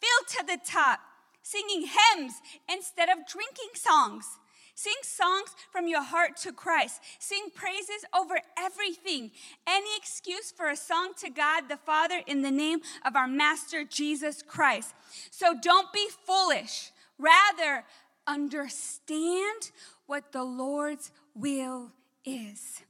Filled 0.00 0.28
to 0.38 0.42
the 0.46 0.70
top, 0.70 1.00
singing 1.42 1.88
hymns 1.88 2.34
instead 2.70 3.08
of 3.08 3.26
drinking 3.26 3.74
songs. 3.74 4.38
Sing 4.76 4.94
songs 5.02 5.54
from 5.70 5.86
your 5.86 6.02
heart 6.02 6.36
to 6.38 6.52
Christ. 6.52 7.00
Sing 7.20 7.46
praises 7.54 8.04
over 8.14 8.40
everything. 8.58 9.30
Any 9.66 9.96
excuse 9.96 10.50
for 10.50 10.68
a 10.68 10.76
song 10.76 11.12
to 11.20 11.30
God 11.30 11.68
the 11.68 11.76
Father 11.76 12.22
in 12.26 12.42
the 12.42 12.50
name 12.50 12.80
of 13.04 13.14
our 13.14 13.28
Master 13.28 13.84
Jesus 13.84 14.42
Christ. 14.42 14.92
So 15.30 15.54
don't 15.60 15.92
be 15.92 16.08
foolish. 16.26 16.90
Rather, 17.18 17.84
understand 18.26 19.70
what 20.06 20.32
the 20.32 20.42
Lord's 20.42 21.12
will 21.36 21.92
is. 22.24 22.82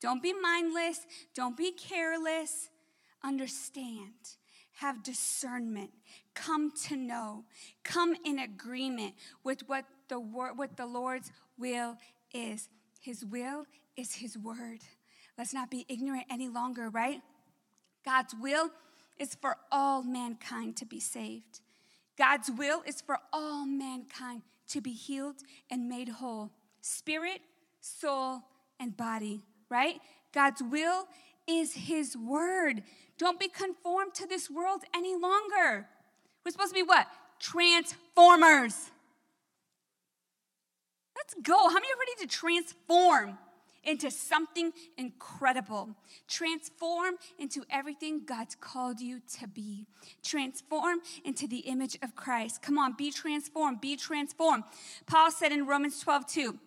Don't 0.00 0.22
be 0.22 0.34
mindless. 0.34 1.06
Don't 1.34 1.56
be 1.56 1.72
careless. 1.72 2.68
Understand. 3.24 4.12
Have 4.78 5.02
discernment. 5.02 5.90
Come 6.34 6.72
to 6.88 6.96
know. 6.96 7.44
Come 7.82 8.14
in 8.24 8.38
agreement 8.38 9.14
with 9.42 9.68
what 9.68 9.84
the 10.08 10.20
word, 10.20 10.58
what 10.58 10.76
the 10.76 10.86
Lord's 10.86 11.30
will 11.56 11.96
is. 12.32 12.68
His 13.00 13.24
will 13.24 13.66
is 13.96 14.16
His 14.16 14.36
word. 14.36 14.80
Let's 15.38 15.54
not 15.54 15.70
be 15.70 15.86
ignorant 15.88 16.24
any 16.30 16.48
longer, 16.48 16.90
right? 16.90 17.20
God's 18.04 18.34
will 18.34 18.70
is 19.18 19.34
for 19.34 19.56
all 19.70 20.02
mankind 20.02 20.76
to 20.76 20.84
be 20.84 21.00
saved. 21.00 21.60
God's 22.16 22.50
will 22.50 22.82
is 22.86 23.00
for 23.00 23.18
all 23.32 23.66
mankind 23.66 24.42
to 24.68 24.80
be 24.80 24.92
healed 24.92 25.36
and 25.70 25.88
made 25.88 26.08
whole 26.08 26.50
spirit, 26.80 27.40
soul, 27.80 28.42
and 28.78 28.96
body, 28.96 29.42
right? 29.68 30.00
God's 30.32 30.62
will 30.62 31.06
is 31.48 31.74
His 31.74 32.16
word. 32.16 32.82
Don't 33.18 33.38
be 33.38 33.48
conformed 33.48 34.14
to 34.14 34.26
this 34.26 34.50
world 34.50 34.82
any 34.94 35.14
longer. 35.14 35.86
We're 36.44 36.52
supposed 36.52 36.70
to 36.70 36.74
be 36.74 36.82
what? 36.82 37.06
Transformers. 37.38 38.90
Let's 41.16 41.34
go. 41.42 41.54
How 41.54 41.74
many 41.74 41.86
are 41.86 41.98
ready 41.98 42.20
to 42.20 42.26
transform 42.26 43.38
into 43.82 44.10
something 44.10 44.72
incredible? 44.98 45.90
Transform 46.28 47.14
into 47.38 47.64
everything 47.70 48.24
God's 48.26 48.56
called 48.56 49.00
you 49.00 49.20
to 49.38 49.46
be. 49.48 49.86
Transform 50.22 51.00
into 51.24 51.46
the 51.46 51.58
image 51.60 51.96
of 52.02 52.14
Christ. 52.14 52.62
Come 52.62 52.78
on, 52.78 52.94
be 52.94 53.10
transformed. 53.10 53.80
Be 53.80 53.96
transformed. 53.96 54.64
Paul 55.06 55.30
said 55.30 55.52
in 55.52 55.66
Romans 55.66 56.00
12, 56.00 56.26
2, 56.26 56.58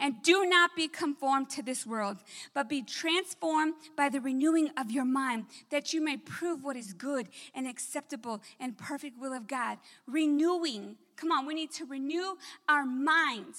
and 0.00 0.22
do 0.22 0.46
not 0.46 0.74
be 0.74 0.88
conformed 0.88 1.50
to 1.50 1.62
this 1.62 1.86
world, 1.86 2.16
but 2.54 2.68
be 2.68 2.82
transformed 2.82 3.74
by 3.96 4.08
the 4.08 4.20
renewing 4.20 4.70
of 4.76 4.90
your 4.90 5.04
mind, 5.04 5.44
that 5.70 5.92
you 5.92 6.02
may 6.02 6.16
prove 6.16 6.64
what 6.64 6.76
is 6.76 6.92
good 6.92 7.28
and 7.54 7.68
acceptable 7.68 8.42
and 8.58 8.76
perfect 8.76 9.20
will 9.20 9.32
of 9.32 9.46
God. 9.46 9.78
Renewing. 10.06 10.96
Come 11.16 11.30
on, 11.30 11.46
we 11.46 11.54
need 11.54 11.70
to 11.72 11.84
renew 11.84 12.34
our 12.68 12.84
mind. 12.84 13.54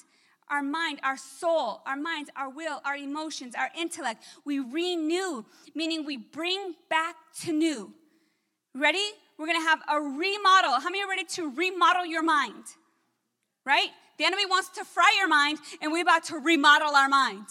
Our 0.50 0.64
mind, 0.64 1.00
our 1.04 1.16
soul, 1.16 1.82
our 1.86 1.96
minds, 1.96 2.30
our 2.36 2.50
will, 2.50 2.82
our 2.84 2.98
emotions, 2.98 3.56
our 3.56 3.70
intellect. 3.80 4.26
We 4.44 4.60
renew, 4.60 5.46
meaning 5.74 6.06
we 6.06 6.18
bring 6.18 6.76
back 6.90 7.16
to 7.44 7.54
new. 7.54 7.94
Ready? 8.76 9.12
We're 9.38 9.48
gonna 9.48 9.62
have 9.62 9.82
a 9.90 10.00
remodel. 10.00 10.80
How 10.80 10.90
many 10.90 11.04
are 11.04 11.10
ready 11.10 11.24
to 11.24 11.50
remodel 11.50 12.06
your 12.06 12.22
mind? 12.22 12.66
Right? 13.66 13.90
The 14.18 14.26
enemy 14.26 14.46
wants 14.46 14.70
to 14.70 14.86
fry 14.86 15.16
your 15.18 15.28
mind, 15.28 15.60
and 15.82 15.92
we're 15.92 16.02
about 16.02 16.26
to 16.26 16.38
remodel 16.38 16.96
our 16.96 17.10
mind. 17.10 17.46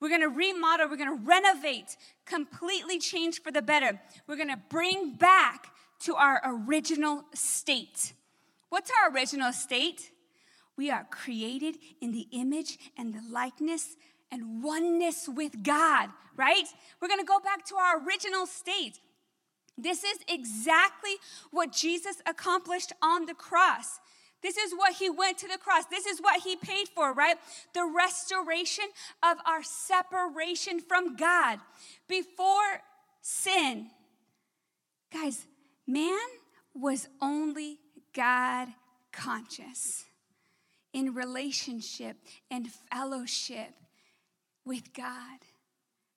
We're 0.00 0.10
gonna 0.10 0.28
remodel, 0.28 0.88
we're 0.88 0.96
gonna 0.96 1.20
renovate, 1.24 1.96
completely 2.24 2.98
change 2.98 3.42
for 3.42 3.50
the 3.50 3.62
better. 3.62 4.00
We're 4.26 4.36
gonna 4.36 4.62
bring 4.68 5.14
back 5.14 5.68
to 6.00 6.14
our 6.14 6.40
original 6.44 7.24
state. 7.34 8.12
What's 8.68 8.90
our 8.90 9.12
original 9.12 9.52
state? 9.52 10.10
We 10.76 10.90
are 10.90 11.06
created 11.10 11.78
in 12.00 12.12
the 12.12 12.28
image 12.30 12.78
and 12.96 13.12
the 13.12 13.22
likeness 13.28 13.96
and 14.30 14.62
oneness 14.62 15.28
with 15.28 15.64
God, 15.64 16.10
right? 16.36 16.66
We're 17.00 17.08
gonna 17.08 17.24
go 17.24 17.40
back 17.40 17.64
to 17.66 17.76
our 17.76 18.04
original 18.04 18.46
state. 18.46 19.00
This 19.76 20.04
is 20.04 20.18
exactly 20.28 21.16
what 21.50 21.72
Jesus 21.72 22.22
accomplished 22.26 22.92
on 23.02 23.26
the 23.26 23.34
cross. 23.34 23.98
This 24.42 24.56
is 24.56 24.72
what 24.72 24.94
he 24.94 25.10
went 25.10 25.38
to 25.38 25.48
the 25.48 25.58
cross. 25.58 25.84
This 25.86 26.06
is 26.06 26.20
what 26.20 26.42
he 26.42 26.56
paid 26.56 26.88
for, 26.94 27.12
right? 27.12 27.36
The 27.74 27.84
restoration 27.84 28.84
of 29.22 29.38
our 29.46 29.62
separation 29.62 30.80
from 30.80 31.16
God 31.16 31.58
before 32.08 32.82
sin. 33.20 33.88
Guys, 35.12 35.46
man 35.86 36.18
was 36.74 37.08
only 37.20 37.78
God 38.14 38.68
conscious 39.12 40.04
in 40.92 41.14
relationship 41.14 42.16
and 42.50 42.68
fellowship 42.92 43.74
with 44.64 44.92
God. 44.92 45.40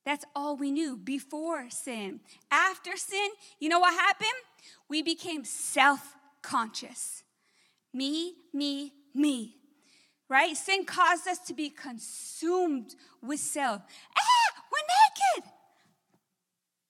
That's 0.06 0.26
all 0.36 0.56
we 0.56 0.72
knew 0.72 0.98
before 0.98 1.70
sin. 1.70 2.22
After 2.52 2.98
sin, 2.98 3.30
you 3.60 3.70
know 3.70 3.80
what 3.80 3.94
happened? 3.94 4.30
We 4.90 5.02
became 5.02 5.44
self 5.44 6.16
conscious. 6.42 7.24
Me, 7.94 8.34
me, 8.54 8.94
me. 9.14 9.56
Right? 10.30 10.56
Sin 10.56 10.86
caused 10.86 11.28
us 11.28 11.40
to 11.40 11.54
be 11.54 11.70
consumed 11.70 12.96
with 13.22 13.40
self. 13.40 13.82
Ah, 14.18 14.64
we're 14.72 15.42
naked. 15.42 15.52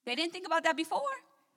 They 0.06 0.16
didn't 0.16 0.34
think 0.34 0.46
about 0.46 0.64
that 0.64 0.78
before. 0.78 1.02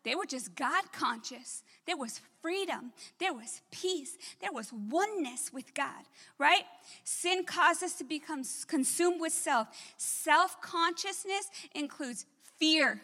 They 0.05 0.15
were 0.15 0.27
just 0.27 0.55
God 0.55 0.93
conscious. 0.93 1.63
There 1.87 1.97
was 1.97 2.21
freedom. 2.43 2.93
There 3.19 3.33
was 3.33 3.63
peace. 3.71 4.17
There 4.41 4.53
was 4.53 4.71
oneness 4.73 5.51
with 5.53 5.73
God, 5.73 6.05
right? 6.39 6.65
Sin 7.05 7.45
caused 7.45 7.83
us 7.83 7.95
to 7.95 8.05
become 8.05 8.43
consumed 8.67 9.21
with 9.21 9.33
self. 9.33 9.69
Self 9.97 10.61
consciousness 10.61 11.51
includes 11.75 12.27
fear. 12.59 13.01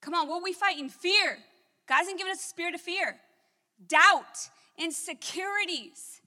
Come 0.00 0.14
on, 0.14 0.28
what 0.28 0.40
are 0.40 0.44
we 0.44 0.54
fighting? 0.54 0.88
Fear. 0.88 1.38
God 1.86 1.96
hasn't 1.96 2.18
given 2.18 2.32
us 2.32 2.40
a 2.40 2.48
spirit 2.48 2.74
of 2.74 2.80
fear. 2.80 3.16
Doubt, 3.86 4.48
insecurities. 4.78 6.20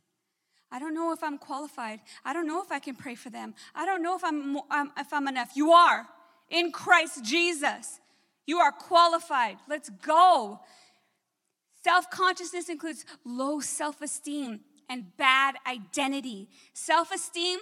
I 0.71 0.79
don't 0.79 0.93
know 0.93 1.11
if 1.11 1.23
I'm 1.23 1.37
qualified. 1.37 1.99
I 2.23 2.33
don't 2.33 2.47
know 2.47 2.61
if 2.61 2.71
I 2.71 2.79
can 2.79 2.95
pray 2.95 3.15
for 3.15 3.29
them. 3.29 3.53
I 3.75 3.85
don't 3.85 4.01
know 4.01 4.15
if 4.15 4.23
I'm, 4.23 4.57
if 4.97 5.11
I'm 5.11 5.27
enough. 5.27 5.51
You 5.55 5.71
are 5.71 6.07
in 6.49 6.71
Christ 6.71 7.23
Jesus. 7.23 7.99
You 8.45 8.59
are 8.59 8.71
qualified. 8.71 9.57
Let's 9.67 9.89
go. 9.89 10.61
Self 11.83 12.09
consciousness 12.09 12.69
includes 12.69 13.05
low 13.25 13.59
self 13.59 14.01
esteem 14.01 14.61
and 14.87 15.15
bad 15.17 15.55
identity. 15.67 16.49
Self 16.73 17.11
esteem, 17.11 17.59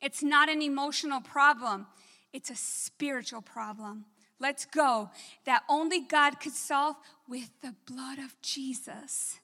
it's 0.00 0.22
not 0.22 0.48
an 0.48 0.62
emotional 0.62 1.20
problem, 1.20 1.86
it's 2.32 2.50
a 2.50 2.56
spiritual 2.56 3.42
problem. 3.42 4.06
Let's 4.38 4.64
go. 4.64 5.10
That 5.44 5.62
only 5.68 6.00
God 6.00 6.40
could 6.40 6.52
solve 6.52 6.96
with 7.28 7.48
the 7.62 7.74
blood 7.86 8.18
of 8.18 8.34
Jesus. 8.42 9.38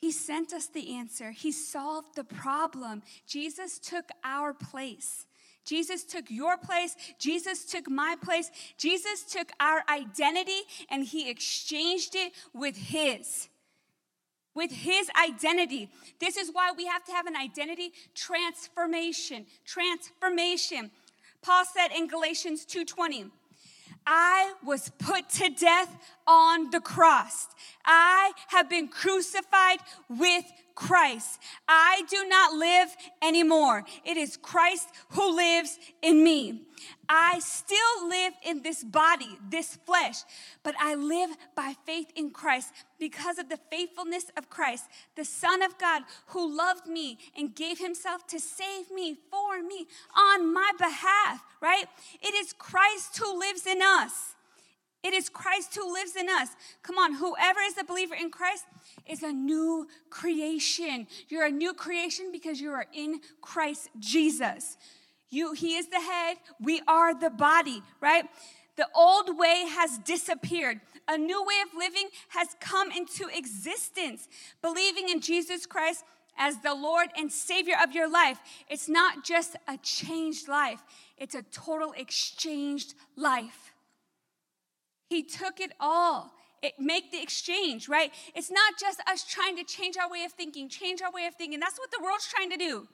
He 0.00 0.10
sent 0.12 0.54
us 0.54 0.66
the 0.66 0.96
answer. 0.96 1.30
He 1.30 1.52
solved 1.52 2.16
the 2.16 2.24
problem. 2.24 3.02
Jesus 3.26 3.78
took 3.78 4.06
our 4.24 4.54
place. 4.54 5.26
Jesus 5.64 6.04
took 6.04 6.30
your 6.30 6.56
place. 6.56 6.96
Jesus 7.18 7.66
took 7.66 7.88
my 7.88 8.16
place. 8.22 8.50
Jesus 8.78 9.22
took 9.24 9.50
our 9.60 9.82
identity 9.90 10.62
and 10.90 11.04
he 11.04 11.30
exchanged 11.30 12.14
it 12.14 12.32
with 12.54 12.76
his. 12.76 13.48
With 14.54 14.72
his 14.72 15.10
identity. 15.22 15.90
This 16.18 16.38
is 16.38 16.50
why 16.50 16.72
we 16.74 16.86
have 16.86 17.04
to 17.04 17.12
have 17.12 17.26
an 17.26 17.36
identity 17.36 17.92
transformation. 18.14 19.44
Transformation. 19.66 20.90
Paul 21.42 21.64
said 21.66 21.88
in 21.94 22.08
Galatians 22.08 22.64
2:20, 22.64 23.30
I 24.06 24.54
was 24.64 24.90
put 24.98 25.28
to 25.30 25.50
death 25.50 25.96
on 26.26 26.70
the 26.70 26.80
cross. 26.80 27.48
I 27.84 28.32
have 28.48 28.68
been 28.68 28.88
crucified 28.88 29.78
with 30.08 30.44
Christ. 30.80 31.38
I 31.68 32.04
do 32.08 32.26
not 32.26 32.54
live 32.54 32.96
anymore. 33.20 33.84
It 34.02 34.16
is 34.16 34.38
Christ 34.38 34.88
who 35.10 35.36
lives 35.36 35.78
in 36.00 36.24
me. 36.24 36.62
I 37.06 37.38
still 37.40 38.08
live 38.08 38.32
in 38.42 38.62
this 38.62 38.82
body, 38.82 39.36
this 39.50 39.76
flesh, 39.84 40.22
but 40.62 40.74
I 40.80 40.94
live 40.94 41.36
by 41.54 41.74
faith 41.84 42.10
in 42.16 42.30
Christ 42.30 42.72
because 42.98 43.38
of 43.38 43.50
the 43.50 43.58
faithfulness 43.70 44.30
of 44.38 44.48
Christ, 44.48 44.84
the 45.16 45.24
Son 45.26 45.62
of 45.62 45.76
God 45.76 46.04
who 46.28 46.56
loved 46.56 46.86
me 46.86 47.18
and 47.36 47.54
gave 47.54 47.78
himself 47.78 48.26
to 48.28 48.40
save 48.40 48.90
me 48.90 49.18
for 49.30 49.62
me 49.62 49.86
on 50.16 50.50
my 50.50 50.70
behalf, 50.78 51.44
right? 51.60 51.84
It 52.22 52.34
is 52.34 52.54
Christ 52.54 53.18
who 53.18 53.38
lives 53.38 53.66
in 53.66 53.82
us. 53.82 54.34
It 55.02 55.14
is 55.14 55.28
Christ 55.28 55.74
who 55.74 55.92
lives 55.92 56.14
in 56.14 56.28
us. 56.28 56.50
Come 56.82 56.98
on, 56.98 57.14
whoever 57.14 57.60
is 57.60 57.78
a 57.78 57.84
believer 57.84 58.14
in 58.14 58.30
Christ 58.30 58.64
is 59.06 59.22
a 59.22 59.32
new 59.32 59.86
creation. 60.10 61.06
You're 61.28 61.46
a 61.46 61.50
new 61.50 61.72
creation 61.72 62.30
because 62.32 62.60
you 62.60 62.70
are 62.72 62.86
in 62.92 63.20
Christ 63.40 63.88
Jesus. 63.98 64.76
You 65.30 65.52
he 65.52 65.76
is 65.76 65.86
the 65.86 66.00
head, 66.00 66.36
we 66.60 66.82
are 66.86 67.18
the 67.18 67.30
body, 67.30 67.82
right? 68.00 68.24
The 68.76 68.88
old 68.94 69.38
way 69.38 69.64
has 69.68 69.98
disappeared. 69.98 70.80
A 71.08 71.16
new 71.16 71.42
way 71.44 71.56
of 71.66 71.76
living 71.76 72.08
has 72.28 72.48
come 72.60 72.90
into 72.90 73.28
existence. 73.34 74.28
Believing 74.62 75.08
in 75.08 75.20
Jesus 75.20 75.66
Christ 75.66 76.04
as 76.38 76.58
the 76.58 76.74
Lord 76.74 77.08
and 77.16 77.30
Savior 77.30 77.74
of 77.82 77.92
your 77.92 78.10
life. 78.10 78.38
It's 78.68 78.88
not 78.88 79.24
just 79.24 79.56
a 79.68 79.76
changed 79.78 80.48
life, 80.48 80.82
it's 81.18 81.34
a 81.34 81.42
total 81.42 81.92
exchanged 81.96 82.94
life. 83.16 83.69
He 85.10 85.24
took 85.24 85.58
it 85.58 85.72
all. 85.80 86.32
It, 86.62 86.74
make 86.78 87.10
the 87.10 87.20
exchange, 87.20 87.88
right? 87.88 88.12
It's 88.34 88.50
not 88.50 88.78
just 88.78 89.00
us 89.08 89.24
trying 89.24 89.56
to 89.56 89.64
change 89.64 89.96
our 89.96 90.08
way 90.08 90.22
of 90.24 90.32
thinking, 90.32 90.68
change 90.68 91.02
our 91.02 91.10
way 91.10 91.26
of 91.26 91.34
thinking. 91.34 91.58
That's 91.58 91.78
what 91.78 91.90
the 91.90 92.02
world's 92.02 92.28
trying 92.28 92.50
to 92.50 92.56
do. 92.56 92.86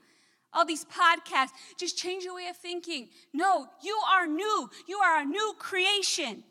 All 0.55 0.65
these 0.65 0.87
podcasts, 0.87 1.51
just 1.79 1.99
change 1.99 2.25
your 2.25 2.35
way 2.35 2.47
of 2.49 2.57
thinking. 2.57 3.09
No, 3.35 3.67
you 3.83 3.99
are 4.11 4.27
new. 4.27 4.71
You 4.89 4.99
are 4.99 5.21
a 5.21 5.25
new 5.27 5.55
creation. 5.59 6.45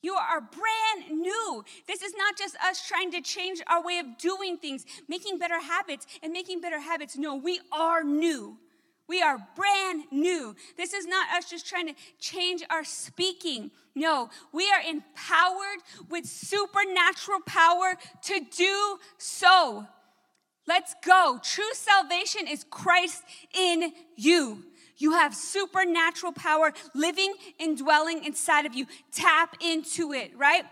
You 0.00 0.14
are 0.14 0.40
brand 0.40 1.18
new. 1.18 1.64
This 1.88 2.02
is 2.02 2.12
not 2.16 2.38
just 2.38 2.54
us 2.64 2.86
trying 2.86 3.10
to 3.12 3.20
change 3.20 3.60
our 3.66 3.82
way 3.82 3.98
of 3.98 4.06
doing 4.18 4.58
things, 4.58 4.84
making 5.08 5.38
better 5.38 5.60
habits 5.60 6.06
and 6.22 6.32
making 6.32 6.60
better 6.60 6.78
habits. 6.78 7.18
No, 7.18 7.34
we 7.34 7.58
are 7.72 8.04
new. 8.04 8.58
We 9.08 9.22
are 9.22 9.38
brand 9.56 10.04
new. 10.10 10.54
This 10.76 10.92
is 10.92 11.06
not 11.06 11.28
us 11.34 11.48
just 11.48 11.66
trying 11.66 11.88
to 11.88 11.94
change 12.20 12.62
our 12.68 12.84
speaking. 12.84 13.70
No, 13.94 14.28
we 14.52 14.70
are 14.70 14.82
empowered 14.82 15.80
with 16.10 16.26
supernatural 16.26 17.40
power 17.46 17.96
to 18.24 18.40
do 18.54 18.98
so. 19.16 19.86
Let's 20.66 20.94
go. 21.04 21.40
True 21.42 21.72
salvation 21.72 22.46
is 22.46 22.64
Christ 22.68 23.22
in 23.58 23.92
you. 24.16 24.64
You 24.98 25.12
have 25.12 25.34
supernatural 25.34 26.32
power 26.32 26.72
living 26.94 27.32
and 27.58 27.78
dwelling 27.78 28.24
inside 28.24 28.66
of 28.66 28.74
you. 28.74 28.86
Tap 29.12 29.56
into 29.64 30.12
it, 30.12 30.32
right? 30.36 30.64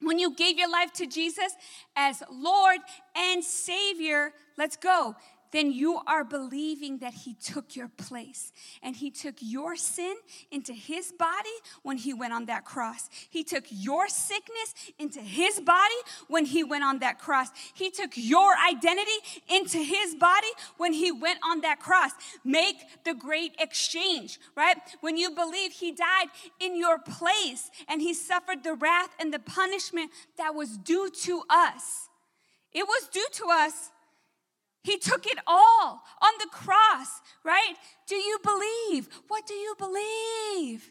When 0.00 0.18
you 0.18 0.34
gave 0.34 0.58
your 0.58 0.70
life 0.70 0.92
to 0.94 1.06
Jesus 1.06 1.52
as 1.96 2.22
Lord 2.30 2.78
and 3.16 3.42
Savior, 3.42 4.32
let's 4.56 4.76
go 4.76 5.16
then 5.54 5.70
you 5.70 6.00
are 6.08 6.24
believing 6.24 6.98
that 6.98 7.14
He 7.14 7.34
took 7.34 7.76
your 7.76 7.88
place 7.88 8.52
and 8.82 8.96
He 8.96 9.10
took 9.10 9.36
your 9.38 9.76
sin 9.76 10.16
into 10.50 10.72
His 10.72 11.12
body 11.12 11.56
when 11.82 11.96
He 11.96 12.12
went 12.12 12.32
on 12.32 12.46
that 12.46 12.64
cross. 12.64 13.08
He 13.30 13.44
took 13.44 13.64
your 13.70 14.08
sickness 14.08 14.74
into 14.98 15.20
His 15.20 15.60
body 15.60 15.94
when 16.26 16.44
He 16.44 16.64
went 16.64 16.82
on 16.82 16.98
that 16.98 17.20
cross. 17.20 17.50
He 17.72 17.90
took 17.90 18.10
your 18.16 18.54
identity 18.68 19.12
into 19.48 19.78
His 19.78 20.16
body 20.16 20.48
when 20.76 20.92
He 20.92 21.12
went 21.12 21.38
on 21.48 21.60
that 21.60 21.78
cross. 21.78 22.10
Make 22.44 23.04
the 23.04 23.14
great 23.14 23.54
exchange, 23.60 24.40
right? 24.56 24.76
When 25.02 25.16
you 25.16 25.30
believe 25.30 25.70
He 25.70 25.92
died 25.92 26.30
in 26.58 26.76
your 26.76 26.98
place 26.98 27.70
and 27.86 28.02
He 28.02 28.12
suffered 28.12 28.64
the 28.64 28.74
wrath 28.74 29.10
and 29.20 29.32
the 29.32 29.38
punishment 29.38 30.10
that 30.36 30.56
was 30.56 30.76
due 30.76 31.10
to 31.22 31.42
us. 31.48 32.08
It 32.72 32.88
was 32.88 33.08
due 33.12 33.28
to 33.34 33.46
us 33.52 33.90
he 34.84 34.98
took 34.98 35.26
it 35.26 35.38
all 35.46 36.02
on 36.20 36.32
the 36.38 36.48
cross, 36.52 37.22
right? 37.42 37.74
Do 38.06 38.16
you 38.16 38.38
believe? 38.42 39.08
What 39.28 39.46
do 39.46 39.54
you 39.54 39.74
believe? 39.78 40.90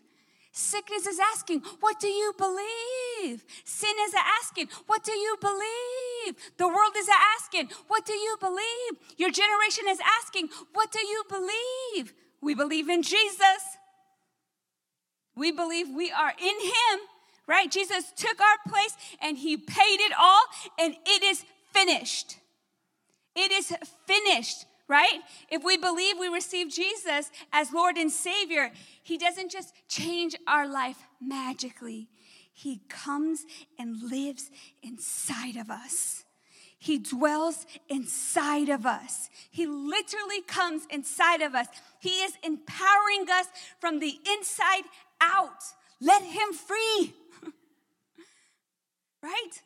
Sickness 0.52 1.06
is 1.06 1.20
asking, 1.20 1.62
What 1.80 2.00
do 2.00 2.08
you 2.08 2.34
believe? 2.36 3.46
Sin 3.64 3.94
is 4.08 4.16
asking, 4.42 4.70
What 4.88 5.04
do 5.04 5.12
you 5.12 5.38
believe? 5.40 6.36
The 6.58 6.68
world 6.68 6.94
is 6.98 7.08
asking, 7.38 7.70
What 7.88 8.04
do 8.08 8.14
you 8.14 8.36
believe? 8.40 9.00
Your 9.18 9.30
generation 9.30 9.84
is 9.88 10.00
asking, 10.22 10.50
What 10.74 10.92
do 10.92 11.00
you 11.00 11.24
believe? 11.30 12.14
We 12.42 12.56
believe 12.56 12.90
in 12.90 13.04
Jesus. 13.04 13.78
We 15.36 15.52
believe 15.52 15.88
we 15.96 16.12
are 16.12 16.34
in 16.40 16.60
Him, 16.62 17.00
right? 17.46 17.70
Jesus 17.70 18.12
took 18.16 18.42
our 18.42 18.72
place 18.72 18.98
and 19.22 19.38
He 19.38 19.56
paid 19.56 20.00
it 20.00 20.14
all, 20.20 20.44
and 20.80 20.96
it 21.06 21.24
is 21.24 21.46
finished. 21.72 22.38
It 23.36 23.52
is 23.52 23.74
finished, 24.06 24.66
right? 24.88 25.22
If 25.50 25.64
we 25.64 25.78
believe 25.78 26.20
we 26.20 26.28
receive 26.28 26.70
Jesus 26.70 27.32
as 27.52 27.74
Lord 27.74 27.98
and 27.98 28.12
Savior, 28.12 28.72
He 29.02 29.18
doesn't 29.18 29.52
just 29.52 29.74
change 29.88 30.36
our 30.48 30.68
life 30.68 31.04
magically, 31.22 32.10
He 32.54 32.82
comes 32.90 33.46
and 33.80 34.02
lives 34.02 34.52
inside 34.82 35.56
of 35.56 35.70
us. 35.70 36.24
He 36.84 36.98
dwells 36.98 37.66
inside 37.88 38.68
of 38.68 38.86
us. 38.86 39.30
He 39.50 39.66
literally 39.66 40.42
comes 40.42 40.86
inside 40.90 41.42
of 41.42 41.56
us. 41.56 41.68
He 42.00 42.10
is 42.10 42.34
empowering 42.44 43.30
us 43.32 43.48
from 43.80 44.00
the 44.00 44.20
inside 44.30 44.84
out. 45.22 45.64
Let 46.02 46.24
Him 46.24 46.52
free. 46.52 47.14
right? 49.24 49.62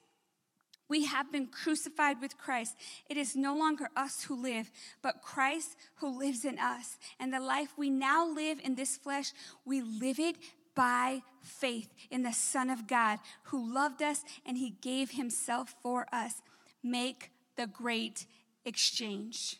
We 0.89 1.05
have 1.05 1.31
been 1.31 1.47
crucified 1.47 2.21
with 2.21 2.37
Christ. 2.37 2.75
It 3.09 3.17
is 3.17 3.35
no 3.35 3.55
longer 3.55 3.89
us 3.95 4.23
who 4.23 4.41
live, 4.41 4.71
but 5.01 5.21
Christ 5.21 5.75
who 5.95 6.17
lives 6.17 6.45
in 6.45 6.57
us. 6.59 6.97
And 7.19 7.33
the 7.33 7.39
life 7.39 7.73
we 7.77 7.89
now 7.89 8.27
live 8.27 8.59
in 8.63 8.75
this 8.75 8.95
flesh, 8.95 9.33
we 9.65 9.81
live 9.81 10.19
it 10.19 10.37
by 10.75 11.23
faith 11.41 11.93
in 12.09 12.23
the 12.23 12.31
Son 12.31 12.69
of 12.69 12.87
God 12.87 13.19
who 13.43 13.73
loved 13.73 14.01
us 14.01 14.23
and 14.45 14.57
he 14.57 14.75
gave 14.81 15.11
himself 15.11 15.75
for 15.81 16.07
us. 16.13 16.41
Make 16.83 17.31
the 17.55 17.67
great 17.67 18.25
exchange 18.63 19.57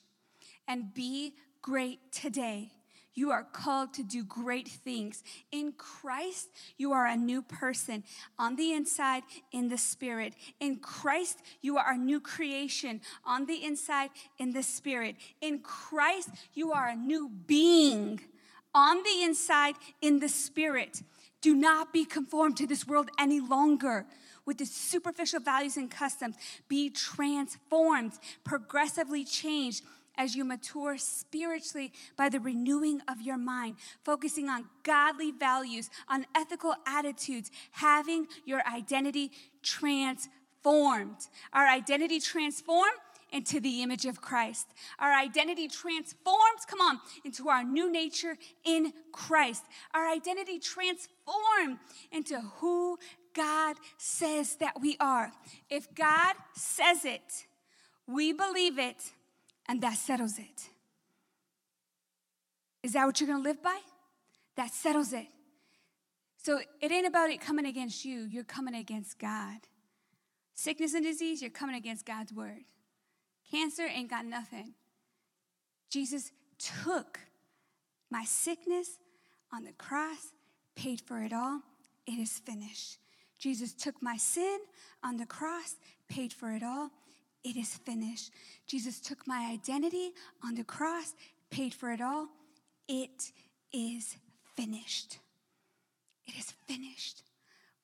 and 0.68 0.94
be 0.94 1.34
great 1.62 2.12
today 2.12 2.72
you 3.18 3.32
are 3.32 3.44
called 3.44 3.96
to 3.96 4.04
do 4.04 4.24
great 4.24 4.68
things. 4.68 5.24
In 5.52 5.74
Christ, 5.74 6.50
you 6.78 6.94
are 6.94 7.08
a 7.08 7.18
new 7.18 7.42
person 7.42 8.04
on 8.38 8.56
the 8.58 8.74
inside, 8.74 9.24
in 9.52 9.70
the 9.70 9.78
spirit. 9.78 10.36
In 10.60 10.76
Christ, 10.76 11.40
you 11.62 11.80
are 11.80 11.94
a 11.94 11.98
new 11.98 12.20
creation 12.20 13.02
on 13.26 13.48
the 13.48 13.66
inside, 13.66 14.12
in 14.38 14.54
the 14.54 14.62
spirit. 14.62 15.16
In 15.42 15.60
Christ, 15.60 16.30
you 16.54 16.72
are 16.74 16.90
a 16.90 16.96
new 16.96 17.32
being 17.48 18.22
on 18.76 19.02
the 19.02 19.24
inside, 19.24 19.74
in 20.00 20.20
the 20.20 20.30
spirit. 20.30 21.02
Do 21.42 21.56
not 21.56 21.92
be 21.92 22.06
conformed 22.06 22.58
to 22.58 22.68
this 22.68 22.86
world 22.86 23.10
any 23.18 23.40
longer 23.40 24.06
with 24.46 24.62
its 24.62 24.78
superficial 24.78 25.40
values 25.40 25.76
and 25.76 25.90
customs. 25.90 26.36
Be 26.68 26.92
transformed, 26.92 28.14
progressively 28.44 29.26
changed 29.26 29.84
as 30.18 30.36
you 30.36 30.44
mature 30.44 30.98
spiritually 30.98 31.92
by 32.16 32.30
the 32.30 32.40
renewing 32.40 33.02
of 33.08 33.22
your 33.22 33.38
mind, 33.38 33.76
focusing 34.04 34.50
on 34.50 34.66
godly 34.84 35.32
values, 35.32 35.90
on 36.08 36.26
ethical 36.36 36.76
attitudes, 36.86 37.52
having 37.72 38.28
your 38.46 38.62
identity 38.68 39.32
transformed. 39.62 41.28
Our 41.54 41.68
identity 41.68 42.20
transformed 42.20 42.98
into 43.32 43.60
the 43.60 43.84
image 43.84 44.06
of 44.06 44.22
Christ. 44.22 44.68
Our 45.00 45.14
identity 45.14 45.68
transforms, 45.68 46.66
come 46.66 46.80
on, 46.80 47.00
into 47.26 47.50
our 47.50 47.64
new 47.64 47.92
nature 47.92 48.38
in 48.64 48.94
Christ. 49.12 49.64
Our 49.94 50.08
identity 50.08 50.60
transformed 50.60 51.80
into 52.12 52.40
who 52.60 52.98
God 53.34 53.76
says 53.98 54.56
that 54.56 54.82
we 54.82 54.98
are. 55.00 55.32
If 55.70 55.94
God 55.94 56.36
says 56.56 57.06
it, 57.06 57.46
we 58.08 58.32
believe 58.32 58.80
it 58.80 59.12
and 59.68 59.82
that 59.82 59.98
settles 59.98 60.40
it. 60.40 60.70
Is 62.84 62.94
that 62.94 63.06
what 63.06 63.20
you're 63.20 63.28
gonna 63.28 63.44
live 63.44 63.62
by? 63.62 63.80
That 64.56 64.72
settles 64.74 65.14
it. 65.14 65.28
So 66.38 66.60
it 66.80 66.92
ain't 66.92 67.08
about 67.08 67.30
it 67.30 67.42
coming 67.42 67.66
against 67.66 68.06
you, 68.06 68.28
you're 68.30 68.44
coming 68.44 68.76
against 68.76 69.20
God. 69.20 69.60
Sickness 70.54 70.94
and 70.94 71.04
disease, 71.04 71.42
you're 71.42 71.52
coming 71.52 71.76
against 71.76 72.06
God's 72.06 72.34
word. 72.34 72.62
Cancer 73.52 73.84
ain't 73.84 74.10
got 74.10 74.26
nothing. 74.26 74.74
Jesus 75.90 76.32
took 76.58 77.20
my 78.10 78.24
sickness 78.24 78.98
on 79.54 79.64
the 79.64 79.74
cross, 79.74 80.32
paid 80.76 81.02
for 81.02 81.22
it 81.22 81.34
all. 81.34 81.62
It 82.06 82.20
is 82.20 82.40
finished. 82.40 82.98
Jesus 83.38 83.74
took 83.74 84.02
my 84.02 84.18
sin 84.18 84.60
on 85.04 85.18
the 85.18 85.26
cross, 85.26 85.76
paid 86.08 86.34
for 86.34 86.52
it 86.52 86.64
all. 86.64 86.92
It 87.48 87.56
is 87.56 87.76
finished. 87.86 88.32
Jesus 88.68 89.00
took 89.00 89.26
my 89.26 89.50
identity 89.52 90.12
on 90.44 90.56
the 90.56 90.66
cross, 90.66 91.14
paid 91.50 91.74
for 91.74 91.92
it 91.92 92.02
all. 92.02 92.28
It 92.90 93.32
is 93.72 94.18
finished. 94.56 95.20
It 96.26 96.36
is 96.38 96.54
finished. 96.68 97.24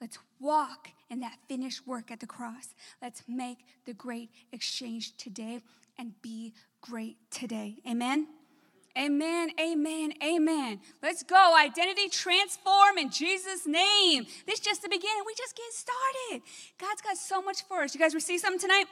Let's 0.01 0.20
walk 0.41 0.89
in 1.09 1.22
that 1.22 1.38
finished 1.47 1.88
work 1.88 2.11
at 2.11 2.20
the 2.20 2.28
cross. 2.28 2.76
Let's 3.01 3.24
make 3.26 3.59
the 3.86 3.93
great 3.93 4.32
exchange 4.51 5.16
today 5.16 5.61
and 5.97 6.11
be 6.22 6.53
great 6.82 7.16
today. 7.32 7.78
Amen. 7.89 8.28
Amen, 8.97 9.49
amen, 9.59 10.14
amen. 10.22 10.80
Let's 11.01 11.24
go. 11.24 11.55
Identity 11.57 12.09
transform 12.09 12.97
in 12.99 13.09
Jesus' 13.09 13.66
name. 13.66 14.26
This 14.45 14.59
is 14.59 14.66
just 14.66 14.82
the 14.84 14.89
beginning. 14.89 15.24
We 15.26 15.34
just 15.36 15.55
get 15.55 15.72
started. 15.74 16.43
God's 16.78 17.01
got 17.01 17.18
so 17.18 17.41
much 17.41 17.64
for 17.64 17.82
us. 17.82 17.95
You 17.95 17.99
guys 17.99 18.14
receive 18.14 18.41
something 18.41 18.59
tonight? 18.59 18.86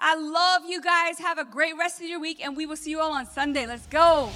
I 0.00 0.14
love 0.14 0.62
you 0.68 0.80
guys. 0.80 1.18
Have 1.18 1.38
a 1.38 1.44
great 1.44 1.76
rest 1.76 2.00
of 2.00 2.06
your 2.06 2.20
week, 2.20 2.44
and 2.44 2.56
we 2.56 2.66
will 2.66 2.76
see 2.76 2.90
you 2.90 3.00
all 3.00 3.12
on 3.12 3.26
Sunday. 3.26 3.66
Let's 3.66 3.86
go. 3.86 4.30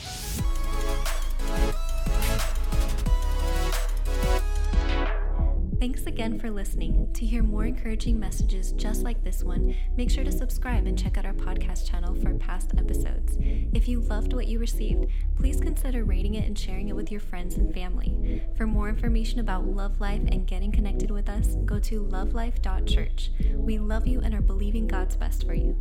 Thanks 5.82 6.06
again 6.06 6.38
for 6.38 6.48
listening. 6.48 7.12
To 7.12 7.26
hear 7.26 7.42
more 7.42 7.64
encouraging 7.64 8.20
messages 8.20 8.70
just 8.70 9.02
like 9.02 9.24
this 9.24 9.42
one, 9.42 9.74
make 9.96 10.12
sure 10.12 10.22
to 10.22 10.30
subscribe 10.30 10.86
and 10.86 10.96
check 10.96 11.18
out 11.18 11.26
our 11.26 11.32
podcast 11.32 11.90
channel 11.90 12.14
for 12.14 12.32
past 12.34 12.70
episodes. 12.78 13.36
If 13.40 13.88
you 13.88 13.98
loved 13.98 14.32
what 14.32 14.46
you 14.46 14.60
received, 14.60 15.06
please 15.34 15.60
consider 15.60 16.04
rating 16.04 16.36
it 16.36 16.46
and 16.46 16.56
sharing 16.56 16.88
it 16.88 16.94
with 16.94 17.10
your 17.10 17.20
friends 17.20 17.56
and 17.56 17.74
family. 17.74 18.40
For 18.56 18.64
more 18.64 18.88
information 18.88 19.40
about 19.40 19.66
Love 19.66 20.00
Life 20.00 20.22
and 20.28 20.46
getting 20.46 20.70
connected 20.70 21.10
with 21.10 21.28
us, 21.28 21.56
go 21.64 21.80
to 21.80 22.04
lovelife.church. 22.04 23.32
We 23.56 23.78
love 23.78 24.06
you 24.06 24.20
and 24.20 24.34
are 24.34 24.40
believing 24.40 24.86
God's 24.86 25.16
best 25.16 25.44
for 25.44 25.54
you. 25.54 25.76